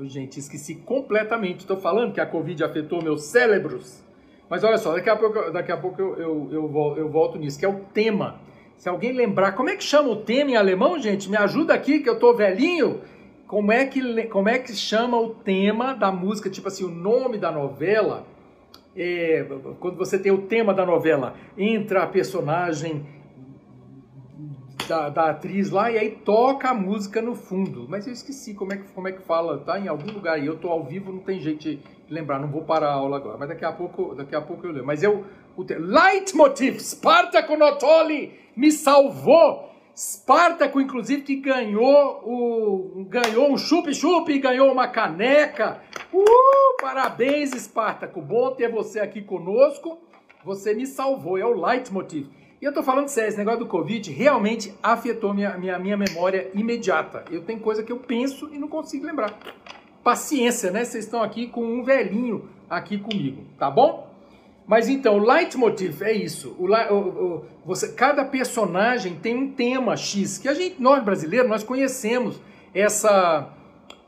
Gente, 0.02 0.39
esqueci 0.39 0.76
completamente. 0.76 1.62
Estou 1.62 1.78
falando 1.78 2.13
que 2.13 2.19
a 2.19 2.26
Covid 2.26 2.63
afetou 2.63 3.02
meus 3.02 3.24
cérebros. 3.24 4.04
Mas 4.50 4.63
olha 4.63 4.78
só, 4.78 4.93
daqui 4.93 5.10
a 5.10 5.15
pouco, 5.15 5.52
daqui 5.52 5.71
a 5.71 5.78
pouco 5.78 6.02
eu, 6.02 6.19
eu, 6.19 6.50
eu, 6.52 6.93
eu 6.98 7.10
volto 7.10 7.38
nisso, 7.38 7.58
que 7.58 7.65
é 7.65 7.69
o 7.69 7.80
tema. 7.93 8.39
Se 8.78 8.89
alguém 8.89 9.13
lembrar, 9.13 9.54
como 9.54 9.69
é 9.69 9.76
que 9.76 9.84
chama 9.84 10.10
o 10.10 10.17
tema 10.17 10.52
em 10.52 10.56
alemão, 10.56 11.00
gente? 11.00 11.30
Me 11.30 11.38
ajuda 11.38 11.74
aqui, 11.74 12.00
que 12.00 12.10
eu 12.10 12.19
tô 12.19 12.34
velhinho. 12.34 13.02
Como 13.48 13.71
é 13.71 13.86
que, 13.86 14.24
como 14.26 14.50
é 14.50 14.60
que 14.60 14.74
chama 14.74 15.17
o 15.17 15.30
tema 15.30 15.93
da 15.93 16.12
música? 16.12 16.50
Tipo 16.50 16.67
assim, 16.67 16.84
o 16.84 16.89
nome 16.89 17.38
da 17.38 17.52
novela. 17.52 18.26
É, 18.95 19.45
quando 19.80 19.98
você 19.98 20.17
tem 20.17 20.32
o 20.32 20.43
tema 20.43 20.74
da 20.74 20.86
novela, 20.86 21.36
entra 21.58 22.04
a 22.04 22.08
personagem 22.08 23.06
da, 24.88 25.10
da, 25.10 25.30
atriz 25.30 25.69
lá 25.69 25.91
e 25.91 25.98
aí 25.98 26.12
toca 26.12 26.69
a 26.69 26.74
música 26.74 27.21
no 27.21 27.36
fundo. 27.36 27.86
Mas 27.89 28.08
eu 28.08 28.13
esqueci 28.13 28.54
como 28.54 28.74
é 28.74 28.78
que, 28.78 28.88
como 28.89 29.08
é 29.08 29.12
que 29.12 29.21
fala, 29.21 29.58
tá 29.60 29.80
em 29.80 29.88
algum 29.88 30.12
lugar 30.12 30.41
e 30.41 30.45
eu 30.45 30.58
tô 30.58 30.69
ao 30.69 30.84
vivo, 30.84 31.12
não 31.12 31.19
tem 31.19 31.39
jeito 31.39 31.60
de 31.60 31.80
lembrar, 32.10 32.39
não 32.39 32.48
vou 32.48 32.63
parar 32.63 32.89
a 32.89 32.93
aula 32.93 33.17
agora, 33.17 33.38
mas 33.38 33.50
daqui 33.50 33.65
a 33.65 33.71
pouco, 33.71 34.13
daqui 34.15 34.36
a 34.36 34.41
pouco 34.41 34.65
eu 34.65 34.71
leio. 34.71 34.86
Mas 34.86 35.04
eu, 35.04 35.26
o 35.56 35.63
te... 35.63 35.76
Leitmotiv, 35.76 36.80
Spartaco 36.80 37.58
Notoli 37.58 38.34
me 38.56 38.71
salvou. 38.71 39.71
Spartaco, 39.98 40.82
inclusive, 40.82 41.21
que 41.21 41.38
ganhou 41.38 42.21
o 42.26 43.06
ganhou 43.06 43.50
um 43.50 43.58
chup-chup, 43.58 44.38
ganhou 44.39 44.69
uma 44.69 44.89
caneca. 44.89 45.82
Uh, 46.13 46.82
parabéns, 46.82 47.52
Spartaco. 47.52 48.21
Bom 48.21 48.52
ter 48.52 48.69
você 48.69 49.00
aqui 49.00 49.21
conosco. 49.21 49.98
Você 50.43 50.76
me 50.76 50.86
salvou, 50.86 51.38
é 51.38 51.45
o 51.45 51.54
Leitmotiv. 51.54 52.28
E 52.65 52.67
eu 52.67 52.73
tô 52.73 52.82
falando 52.82 53.10
sério, 53.10 53.28
esse 53.28 53.38
negócio 53.38 53.60
do 53.60 53.67
Covid 53.67 54.12
realmente 54.12 54.73
afetou 54.82 55.36
minha, 55.36 55.56
minha, 55.56 55.78
minha 55.78 55.95
memória 55.95 56.49
imediata. 56.56 57.23
Eu 57.30 57.43
tenho 57.43 57.60
coisa 57.60 57.84
que 57.84 57.91
eu 57.91 57.99
penso 57.99 58.49
e 58.51 58.58
não 58.58 58.67
consigo 58.67 59.06
lembrar 59.06 59.38
paciência, 60.04 60.71
né? 60.71 60.84
Vocês 60.84 61.06
estão 61.06 61.21
aqui 61.21 61.45
com 61.45 61.63
um 61.63 61.84
velhinho 61.84 62.49
aqui 62.67 62.97
comigo, 62.97 63.43
tá 63.60 63.69
bom? 63.69 64.12
Mas 64.65 64.89
então, 64.89 65.19
o 65.19 65.23
leitmotiv 65.23 66.01
é 66.01 66.13
isso. 66.13 66.56
O, 66.58 66.65
o, 66.65 66.97
o, 66.97 67.45
você, 67.63 67.89
cada 67.89 68.25
personagem 68.25 69.13
tem 69.13 69.38
um 69.38 69.51
tema 69.51 69.95
X, 69.95 70.39
que 70.39 70.47
a 70.47 70.56
gente, 70.56 70.82
nós 70.82 71.04
brasileiros, 71.04 71.47
nós 71.47 71.63
conhecemos 71.63 72.41
essa, 72.73 73.47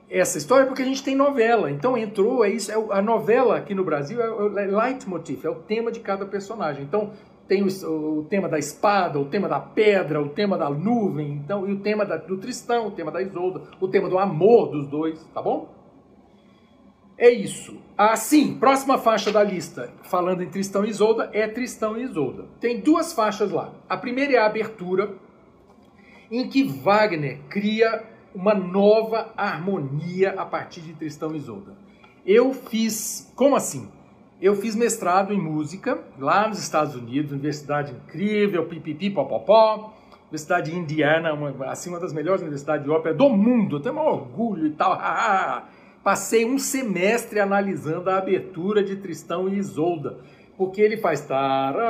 essa 0.09 0.35
história 0.39 0.65
porque 0.65 0.81
a 0.81 0.85
gente 0.85 1.03
tem 1.03 1.15
novela. 1.15 1.69
Então 1.69 1.95
entrou, 1.95 2.43
é 2.43 2.49
isso, 2.49 2.71
é 2.71 2.75
a 2.89 3.03
novela 3.03 3.55
aqui 3.55 3.75
no 3.75 3.83
Brasil 3.83 4.19
é 4.19 4.27
o 4.27 4.47
leitmotiv, 4.47 5.45
é 5.45 5.49
o 5.51 5.55
tema 5.55 5.91
de 5.91 5.99
cada 5.99 6.25
personagem. 6.25 6.83
Então 6.83 7.11
tem 7.47 7.63
o, 7.63 8.19
o, 8.19 8.25
tema 8.25 8.49
da 8.49 8.59
espada, 8.59 9.19
o 9.19 9.25
tema 9.25 9.47
da 9.47 9.59
pedra, 9.59 10.21
o 10.21 10.29
tema 10.29 10.57
da 10.57 10.69
nuvem, 10.69 11.31
então, 11.31 11.67
e 11.67 11.71
o 11.71 11.79
tema 11.79 12.05
da, 12.05 12.17
do 12.17 12.37
Tristão, 12.37 12.87
o 12.87 12.91
tema 12.91 13.11
da 13.11 13.21
Isolda, 13.21 13.63
o 13.79 13.87
tema 13.87 14.09
do 14.09 14.19
amor 14.19 14.69
dos 14.69 14.87
dois, 14.87 15.23
tá 15.33 15.41
bom? 15.41 15.73
É 17.17 17.29
isso. 17.29 17.81
Assim, 17.97 18.59
próxima 18.59 18.97
faixa 18.97 19.31
da 19.31 19.43
lista, 19.43 19.91
falando 20.03 20.43
em 20.43 20.49
Tristão 20.49 20.85
e 20.85 20.89
Isolda, 20.89 21.29
é 21.33 21.47
Tristão 21.47 21.97
e 21.97 22.03
Isolda. 22.03 22.45
Tem 22.59 22.79
duas 22.79 23.13
faixas 23.13 23.49
lá. 23.49 23.73
A 23.89 23.97
primeira 23.97 24.33
é 24.33 24.37
a 24.37 24.45
abertura, 24.45 25.15
em 26.29 26.47
que 26.47 26.63
Wagner 26.63 27.39
cria 27.49 28.03
uma 28.35 28.53
nova 28.53 29.33
harmonia 29.35 30.35
a 30.37 30.45
partir 30.45 30.81
de 30.81 30.93
Tristão 30.93 31.33
e 31.33 31.37
Isolda. 31.37 31.75
Eu 32.25 32.53
fiz, 32.53 33.31
como 33.35 33.55
assim? 33.55 33.89
Eu 34.39 34.55
fiz 34.55 34.75
mestrado 34.75 35.33
em 35.33 35.41
música 35.41 35.97
lá 36.19 36.47
nos 36.47 36.59
Estados 36.59 36.95
Unidos, 36.95 37.31
universidade 37.31 37.91
incrível, 37.91 38.67
pipipi, 38.67 39.09
popopó, 39.09 39.93
Universidade 40.25 40.69
de 40.69 40.77
Indiana, 40.77 41.33
uma, 41.33 41.71
assim, 41.71 41.89
uma 41.89 41.99
das 41.99 42.13
melhores 42.13 42.41
universidades 42.41 42.85
de 42.85 42.91
ópera 42.91 43.15
do 43.15 43.29
mundo, 43.29 43.79
tenho 43.79 43.95
um 43.95 43.99
orgulho 43.99 44.67
e 44.67 44.71
tal, 44.71 44.95
Passei 46.03 46.45
um 46.45 46.59
semestre 46.59 47.39
analisando 47.39 48.09
a 48.09 48.17
abertura 48.17 48.83
de 48.83 48.97
Tristão 48.97 49.49
e 49.49 49.57
Isolda, 49.57 50.19
porque 50.55 50.81
ele 50.81 50.97
faz 50.97 51.21
tararara, 51.21 51.83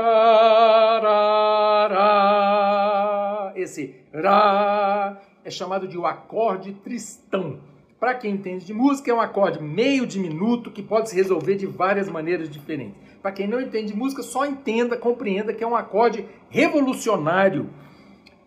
esse 3.56 3.96
ra 4.14 5.18
é 5.44 5.52
chamado 5.52 5.88
de 5.88 5.98
o 5.98 6.06
acorde 6.06 6.74
Tristão. 6.74 7.60
Para 8.00 8.14
quem 8.14 8.34
entende 8.34 8.64
de 8.64 8.74
música, 8.74 9.10
é 9.10 9.14
um 9.14 9.20
acorde 9.20 9.62
meio 9.62 10.06
diminuto 10.06 10.70
que 10.70 10.84
pode 10.84 11.10
se 11.10 11.16
resolver 11.16 11.56
de 11.56 11.66
várias 11.66 12.08
maneiras 12.08 12.50
diferentes. 12.50 12.96
Para 13.22 13.32
quem 13.32 13.48
não 13.48 13.60
entende 13.60 13.92
de 13.92 13.98
música, 13.98 14.22
só 14.22 14.46
entenda, 14.46 14.96
compreenda 14.96 15.52
que 15.52 15.64
é 15.64 15.68
um 15.68 15.76
acorde 15.76 16.26
revolucionário 16.50 17.70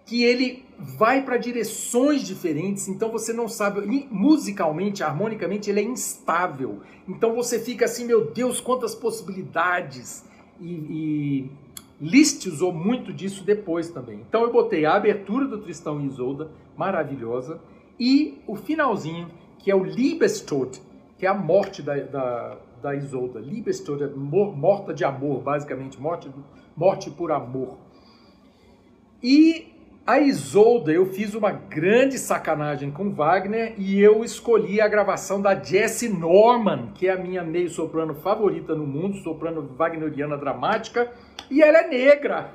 que 0.06 0.24
ele 0.24 0.64
vai 0.78 1.22
para 1.22 1.36
direções 1.36 2.22
diferentes, 2.22 2.88
então 2.88 3.10
você 3.10 3.32
não 3.32 3.48
sabe, 3.48 4.08
musicalmente, 4.10 5.02
harmonicamente, 5.02 5.68
ele 5.68 5.80
é 5.80 5.84
instável. 5.84 6.80
Então 7.08 7.34
você 7.34 7.58
fica 7.58 7.84
assim, 7.84 8.04
meu 8.04 8.30
Deus, 8.30 8.60
quantas 8.60 8.94
possibilidades. 8.94 10.24
E, 10.60 10.72
e 10.72 11.50
Liszt 12.00 12.46
usou 12.46 12.72
muito 12.72 13.12
disso 13.12 13.44
depois 13.44 13.90
também. 13.90 14.20
Então 14.28 14.42
eu 14.42 14.52
botei 14.52 14.84
a 14.84 14.94
abertura 14.94 15.46
do 15.46 15.58
Tristão 15.58 16.00
e 16.00 16.06
Isolda, 16.06 16.50
maravilhosa, 16.76 17.60
e 18.00 18.42
o 18.46 18.56
finalzinho, 18.56 19.30
que 19.58 19.70
é 19.70 19.74
o 19.74 19.84
Liebestod, 19.84 20.80
que 21.18 21.26
é 21.26 21.28
a 21.28 21.34
morte 21.34 21.82
da, 21.82 21.96
da, 21.96 22.56
da 22.82 22.96
Isolda. 22.96 23.38
Liebestod 23.38 24.02
é 24.02 24.08
morta 24.08 24.94
de 24.94 25.04
amor, 25.04 25.42
basicamente, 25.42 26.00
morte, 26.00 26.30
morte 26.74 27.10
por 27.10 27.30
amor. 27.30 27.76
E 29.22 29.70
a 30.10 30.18
Isolda, 30.18 30.90
eu 30.90 31.06
fiz 31.06 31.34
uma 31.34 31.52
grande 31.52 32.18
sacanagem 32.18 32.90
com 32.90 33.12
Wagner 33.12 33.74
e 33.78 34.00
eu 34.00 34.24
escolhi 34.24 34.80
a 34.80 34.88
gravação 34.88 35.40
da 35.40 35.54
Jessie 35.54 36.08
Norman, 36.08 36.90
que 36.96 37.06
é 37.06 37.12
a 37.12 37.16
minha 37.16 37.44
meio-soprano 37.44 38.16
favorita 38.16 38.74
no 38.74 38.84
mundo, 38.84 39.18
soprano 39.18 39.72
wagneriana 39.78 40.36
dramática, 40.36 41.12
e 41.48 41.62
ela 41.62 41.78
é 41.78 41.86
negra. 41.86 42.50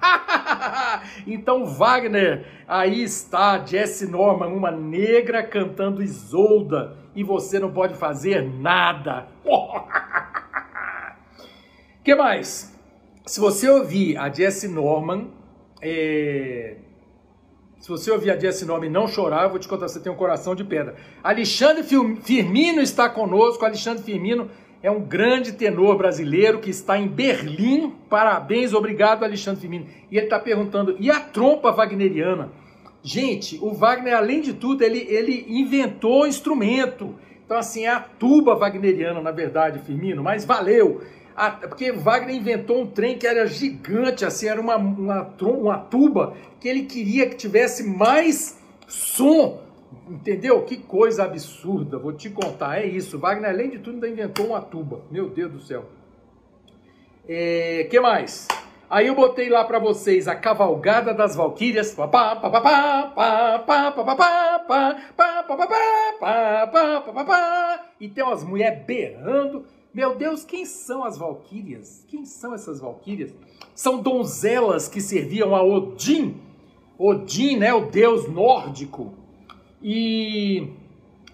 então, 1.26 1.66
Wagner, 1.66 2.46
aí 2.68 3.02
está 3.02 3.66
Jessie 3.66 4.10
Norman, 4.10 4.48
uma 4.48 4.72
negra 4.72 5.42
cantando 5.42 6.04
Isolda, 6.04 6.98
e 7.16 7.24
você 7.24 7.58
não 7.58 7.72
pode 7.72 7.96
fazer 7.96 8.44
nada. 8.44 9.28
que 12.04 12.14
mais? 12.16 12.78
Se 13.26 13.40
você 13.40 13.70
ouvir 13.70 14.18
a 14.18 14.30
Jessie 14.30 14.68
Norman, 14.68 15.30
é... 15.82 16.80
se 17.86 17.92
você 17.92 18.10
ouvir 18.10 18.32
a 18.32 18.36
Jessie 18.36 18.66
Norman 18.66 18.88
e 18.88 18.90
não 18.90 19.08
chorar, 19.08 19.44
eu 19.44 19.52
vou 19.52 19.60
te 19.60 19.68
contar, 19.68 19.88
você 19.88 20.00
tem 20.00 20.12
um 20.12 20.16
coração 20.16 20.56
de 20.56 20.64
pedra. 20.64 20.96
Alexandre 21.24 21.84
Firmino 21.84 22.82
está 22.82 23.08
conosco, 23.08 23.64
Alexandre 23.64 24.02
Firmino 24.02 24.50
é 24.82 24.90
um 24.90 25.02
grande 25.02 25.52
tenor 25.52 25.96
brasileiro 25.96 26.58
que 26.58 26.72
está 26.72 26.98
em 26.98 27.08
Berlim. 27.08 27.94
Parabéns, 28.10 28.74
obrigado, 28.74 29.24
Alexandre 29.24 29.62
Firmino. 29.62 29.86
E 30.10 30.18
ele 30.18 30.26
está 30.26 30.40
perguntando: 30.40 30.96
e 31.00 31.12
a 31.12 31.20
trompa 31.20 31.72
wagneriana? 31.72 32.52
Gente, 33.04 33.60
o 33.62 33.72
Wagner, 33.72 34.16
além 34.16 34.42
de 34.42 34.54
tudo, 34.54 34.84
ele, 34.84 35.06
ele 35.08 35.46
inventou 35.48 36.26
instrumento. 36.26 37.14
Então, 37.46 37.56
assim, 37.56 37.86
é 37.86 37.92
a 37.92 38.00
tuba 38.00 38.56
wagneriana, 38.56 39.22
na 39.22 39.30
verdade, 39.30 39.78
Firmino, 39.78 40.24
mas 40.24 40.44
valeu. 40.44 41.04
Porque 41.62 41.92
Wagner 41.92 42.36
inventou 42.36 42.82
um 42.82 42.88
trem 42.88 43.18
que 43.18 43.28
era 43.28 43.46
gigante, 43.46 44.24
assim, 44.24 44.48
era 44.48 44.60
uma, 44.60 44.78
uma, 44.78 45.34
uma 45.42 45.78
tuba 45.78 46.36
que 46.60 46.68
ele 46.68 46.84
queria 46.84 47.28
que 47.28 47.36
tivesse 47.36 47.84
mais 47.84 48.58
som 48.88 49.66
Entendeu? 50.08 50.62
Que 50.64 50.78
coisa 50.78 51.24
absurda, 51.24 51.98
vou 51.98 52.14
te 52.14 52.30
contar. 52.30 52.80
É 52.80 52.86
isso. 52.86 53.18
Wagner, 53.18 53.50
além 53.50 53.70
de 53.70 53.80
tudo, 53.80 53.96
ainda 53.96 54.08
inventou 54.08 54.48
uma 54.48 54.62
tuba. 54.62 55.02
Meu 55.10 55.30
Deus 55.30 55.52
do 55.52 55.60
céu. 55.60 55.86
É, 57.28 57.88
que 57.90 58.00
mais? 58.00 58.48
Aí 58.88 59.08
eu 59.08 59.16
botei 59.16 59.50
lá 59.50 59.64
para 59.64 59.80
vocês 59.80 60.28
a 60.28 60.36
Cavalgada 60.36 61.12
das 61.12 61.36
Valquírias. 61.36 61.96
E 68.00 68.10
tem 68.10 68.24
umas 68.24 68.44
mulheres 68.44 68.86
berrando. 68.86 69.66
Meu 69.96 70.14
Deus, 70.14 70.44
quem 70.44 70.66
são 70.66 71.06
as 71.06 71.18
Valquírias? 71.18 72.04
Quem 72.10 72.26
são 72.26 72.54
essas 72.54 72.82
Valquírias? 72.82 73.34
São 73.74 74.02
donzelas 74.02 74.90
que 74.90 75.00
serviam 75.00 75.56
a 75.56 75.64
Odin. 75.64 76.36
Odin, 77.00 77.56
né, 77.56 77.74
o 77.74 77.86
deus 77.86 78.28
nórdico 78.28 79.14
e 79.82 80.68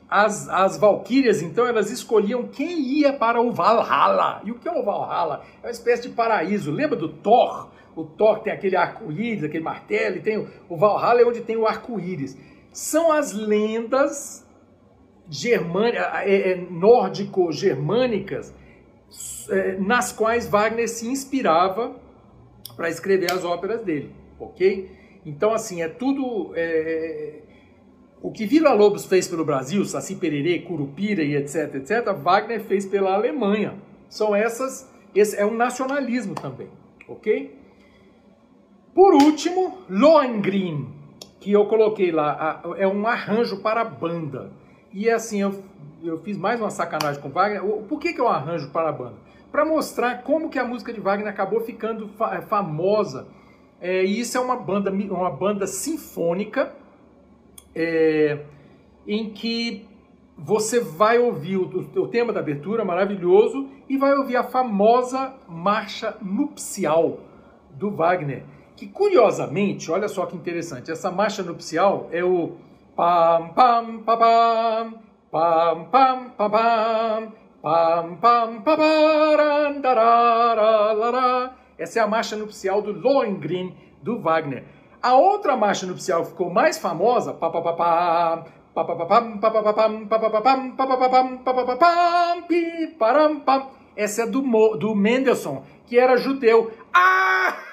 as, 0.07 0.47
as 0.47 0.77
valquírias, 0.77 1.41
então, 1.41 1.65
elas 1.65 1.89
escolhiam 1.89 2.47
quem 2.47 2.81
ia 2.81 3.11
para 3.11 3.41
o 3.41 3.51
Valhalla. 3.51 4.41
E 4.43 4.51
o 4.51 4.55
que 4.59 4.69
é 4.69 4.71
o 4.71 4.85
Valhalla? 4.85 5.43
É 5.63 5.65
uma 5.65 5.71
espécie 5.71 6.03
de 6.03 6.09
paraíso. 6.09 6.69
Lembra 6.69 6.95
do 6.95 7.09
Thor? 7.09 7.69
O 7.95 8.03
Thor 8.03 8.41
tem 8.41 8.53
aquele 8.53 8.75
arco-íris, 8.75 9.43
aquele 9.43 9.63
martelo, 9.63 10.17
e 10.17 10.21
tem 10.21 10.37
o, 10.37 10.47
o 10.69 10.77
Valhalla 10.77 11.19
é 11.21 11.25
onde 11.25 11.41
tem 11.41 11.57
o 11.57 11.65
arco-íris. 11.65 12.37
São 12.71 13.11
as 13.11 13.33
lendas 13.33 14.45
é, 16.25 16.51
é, 16.51 16.55
nórdico-germânicas 16.69 18.53
é, 19.49 19.77
nas 19.77 20.11
quais 20.11 20.47
Wagner 20.47 20.87
se 20.87 21.07
inspirava 21.07 21.95
para 22.75 22.89
escrever 22.89 23.31
as 23.31 23.43
óperas 23.43 23.81
dele, 23.81 24.11
ok? 24.39 24.89
Então, 25.25 25.53
assim, 25.53 25.81
é 25.81 25.87
tudo... 25.87 26.51
É, 26.55 27.41
o 28.21 28.31
que 28.31 28.45
Vila 28.45 28.73
Lobos 28.73 29.05
fez 29.05 29.27
pelo 29.27 29.43
Brasil, 29.43 29.83
Saci 29.83 30.15
Pererê, 30.15 30.59
Curupira 30.59 31.23
e 31.23 31.35
etc, 31.35 31.75
etc, 31.75 32.13
Wagner 32.13 32.61
fez 32.61 32.85
pela 32.85 33.15
Alemanha. 33.15 33.73
São 34.09 34.35
essas, 34.35 34.87
esse 35.15 35.35
é 35.37 35.45
um 35.45 35.55
nacionalismo 35.55 36.35
também, 36.35 36.69
ok? 37.07 37.55
Por 38.93 39.15
último, 39.15 39.79
Lohengrin, 39.89 40.87
que 41.39 41.51
eu 41.51 41.65
coloquei 41.65 42.11
lá, 42.11 42.61
é 42.77 42.87
um 42.87 43.07
arranjo 43.07 43.61
para 43.61 43.83
banda. 43.83 44.51
E 44.93 45.09
assim, 45.09 45.41
eu, 45.41 45.63
eu 46.03 46.19
fiz 46.19 46.37
mais 46.37 46.59
uma 46.59 46.69
sacanagem 46.69 47.21
com 47.21 47.29
Wagner. 47.29 47.63
Por 47.63 47.99
que, 47.99 48.13
que 48.13 48.19
é 48.19 48.23
um 48.23 48.27
arranjo 48.27 48.69
para 48.71 48.91
banda? 48.91 49.15
Para 49.51 49.65
mostrar 49.65 50.23
como 50.23 50.49
que 50.49 50.59
a 50.59 50.65
música 50.65 50.91
de 50.91 50.99
Wagner 50.99 51.29
acabou 51.29 51.61
ficando 51.61 52.09
famosa. 52.47 53.27
É, 53.79 54.03
e 54.03 54.19
isso 54.19 54.37
é 54.37 54.41
uma 54.41 54.55
banda, 54.55 54.91
uma 54.91 55.31
banda 55.31 55.65
sinfônica, 55.65 56.73
é, 57.73 58.43
em 59.07 59.29
que 59.31 59.87
você 60.37 60.79
vai 60.79 61.19
ouvir 61.19 61.57
o, 61.57 61.67
o, 61.99 62.07
tema 62.07 62.33
da 62.33 62.39
abertura 62.39 62.83
maravilhoso 62.83 63.69
e 63.87 63.97
vai 63.97 64.13
ouvir 64.13 64.35
a 64.35 64.43
famosa 64.43 65.33
marcha 65.47 66.17
nupcial 66.21 67.19
do 67.71 67.91
Wagner, 67.91 68.43
que 68.75 68.87
curiosamente, 68.87 69.91
olha 69.91 70.07
só 70.07 70.25
que 70.25 70.35
interessante, 70.35 70.91
essa 70.91 71.11
marcha 71.11 71.43
nupcial 71.43 72.09
é 72.11 72.23
o 72.23 72.57
pam 72.95 73.53
pam 73.53 74.03
pam, 74.03 74.93
pam 75.31 75.85
pam 75.91 76.29
pam 76.37 76.49
pam, 76.49 77.33
pam 77.61 78.17
pam 78.17 78.61
pam 78.61 78.81
pam, 79.81 79.81
pam, 79.81 81.51
essa 81.77 81.99
é 81.99 82.01
a 82.01 82.07
marcha 82.07 82.35
nupcial 82.35 82.81
do 82.81 82.91
Lohengrin 82.91 83.75
do 84.01 84.19
Wagner 84.19 84.65
a 85.01 85.13
outra 85.13 85.57
marcha 85.57 85.85
nupcial 85.85 86.25
ficou 86.25 86.49
mais 86.49 86.77
famosa 86.77 87.33
pa 87.33 87.49
pa 87.49 87.61
pa 87.61 87.73
pam 87.73 88.45
essa 93.95 94.23
é 94.23 94.25
do, 94.25 94.41
Mo, 94.41 94.77
do 94.77 94.95
Mendelssohn, 94.95 95.63
que 95.85 95.99
era 95.99 96.15
judeu. 96.15 96.71
Ah! 96.93 97.70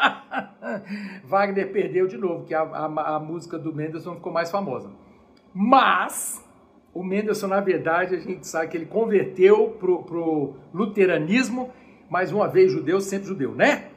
Wagner 1.24 1.72
perdeu 1.72 2.06
de 2.06 2.16
novo, 2.16 2.44
que 2.44 2.54
a, 2.54 2.62
a, 2.62 3.16
a, 3.16 3.20
música 3.20 3.58
do 3.58 3.74
Mendelssohn 3.74 4.16
ficou 4.16 4.32
mais 4.32 4.50
famosa. 4.50 4.90
Mas 5.54 6.44
o 6.92 7.02
Mendelssohn, 7.02 7.48
na 7.48 7.60
verdade, 7.60 8.14
a 8.14 8.18
gente 8.18 8.46
sabe 8.46 8.68
que 8.68 8.76
ele 8.76 8.86
converteu 8.86 9.76
pro, 9.78 10.02
pro 10.02 10.54
luteranismo, 10.72 11.70
mais 12.08 12.32
uma 12.32 12.48
vez 12.48 12.72
judeu, 12.72 13.00
sempre 13.00 13.28
judeu, 13.28 13.54
né? 13.54 13.90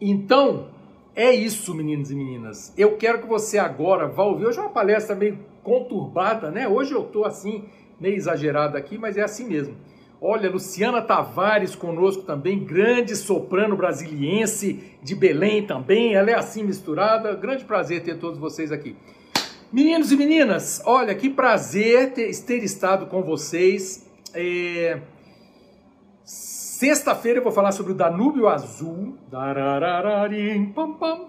Então, 0.00 0.68
é 1.14 1.34
isso, 1.34 1.74
meninos 1.74 2.10
e 2.10 2.14
meninas. 2.14 2.72
Eu 2.76 2.96
quero 2.96 3.20
que 3.20 3.26
você 3.26 3.58
agora 3.58 4.06
vá 4.06 4.22
ouvir. 4.22 4.46
Hoje 4.46 4.58
é 4.58 4.62
uma 4.62 4.70
palestra 4.70 5.16
meio 5.16 5.38
conturbada, 5.62 6.50
né? 6.50 6.68
Hoje 6.68 6.92
eu 6.94 7.02
estou 7.02 7.24
assim, 7.24 7.64
meio 8.00 8.14
exagerado 8.14 8.76
aqui, 8.76 8.96
mas 8.96 9.16
é 9.16 9.22
assim 9.22 9.46
mesmo. 9.46 9.74
Olha, 10.20 10.50
Luciana 10.50 11.00
Tavares 11.00 11.76
conosco 11.76 12.24
também, 12.24 12.64
grande 12.64 13.14
soprano 13.14 13.76
brasiliense 13.76 14.98
de 15.00 15.14
Belém 15.14 15.64
também. 15.64 16.14
Ela 16.14 16.32
é 16.32 16.34
assim 16.34 16.64
misturada. 16.64 17.34
Grande 17.36 17.64
prazer 17.64 18.02
ter 18.02 18.18
todos 18.18 18.36
vocês 18.36 18.72
aqui. 18.72 18.96
Meninos 19.72 20.10
e 20.10 20.16
meninas, 20.16 20.82
olha 20.84 21.14
que 21.14 21.30
prazer 21.30 22.14
ter, 22.14 22.34
ter 22.42 22.64
estado 22.64 23.06
com 23.06 23.22
vocês. 23.22 24.08
É... 24.34 24.98
Sexta-feira 26.24 27.38
eu 27.38 27.42
vou 27.42 27.52
falar 27.52 27.70
sobre 27.70 27.92
o 27.92 27.94
Danúbio 27.94 28.48
Azul, 28.48 29.16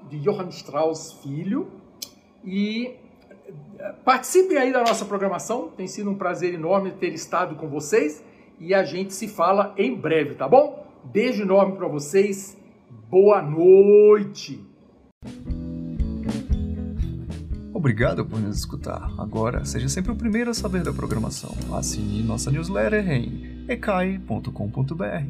de 0.09 0.19
Johann 0.19 0.49
Strauss 0.49 1.13
Filho. 1.21 1.67
E 2.43 2.95
eh, 3.77 3.93
participem 4.05 4.57
aí 4.57 4.71
da 4.71 4.79
nossa 4.81 5.05
programação, 5.05 5.69
tem 5.75 5.87
sido 5.87 6.09
um 6.09 6.15
prazer 6.15 6.53
enorme 6.53 6.91
ter 6.91 7.13
estado 7.13 7.55
com 7.55 7.67
vocês 7.67 8.23
e 8.59 8.73
a 8.73 8.83
gente 8.83 9.13
se 9.13 9.27
fala 9.27 9.73
em 9.77 9.95
breve, 9.95 10.35
tá 10.35 10.47
bom? 10.47 10.85
Beijo 11.03 11.43
enorme 11.43 11.77
para 11.77 11.87
vocês, 11.87 12.57
boa 13.09 13.41
noite! 13.41 14.63
Obrigado 17.73 18.25
por 18.25 18.41
nos 18.41 18.57
escutar. 18.57 19.09
Agora, 19.17 19.63
seja 19.63 19.87
sempre 19.87 20.11
o 20.11 20.15
primeiro 20.15 20.51
a 20.51 20.53
saber 20.53 20.83
da 20.83 20.91
programação. 20.91 21.55
Assine 21.73 22.21
nossa 22.21 22.51
newsletter 22.51 23.09
em 23.09 23.65
ecai.com.br. 23.69 25.23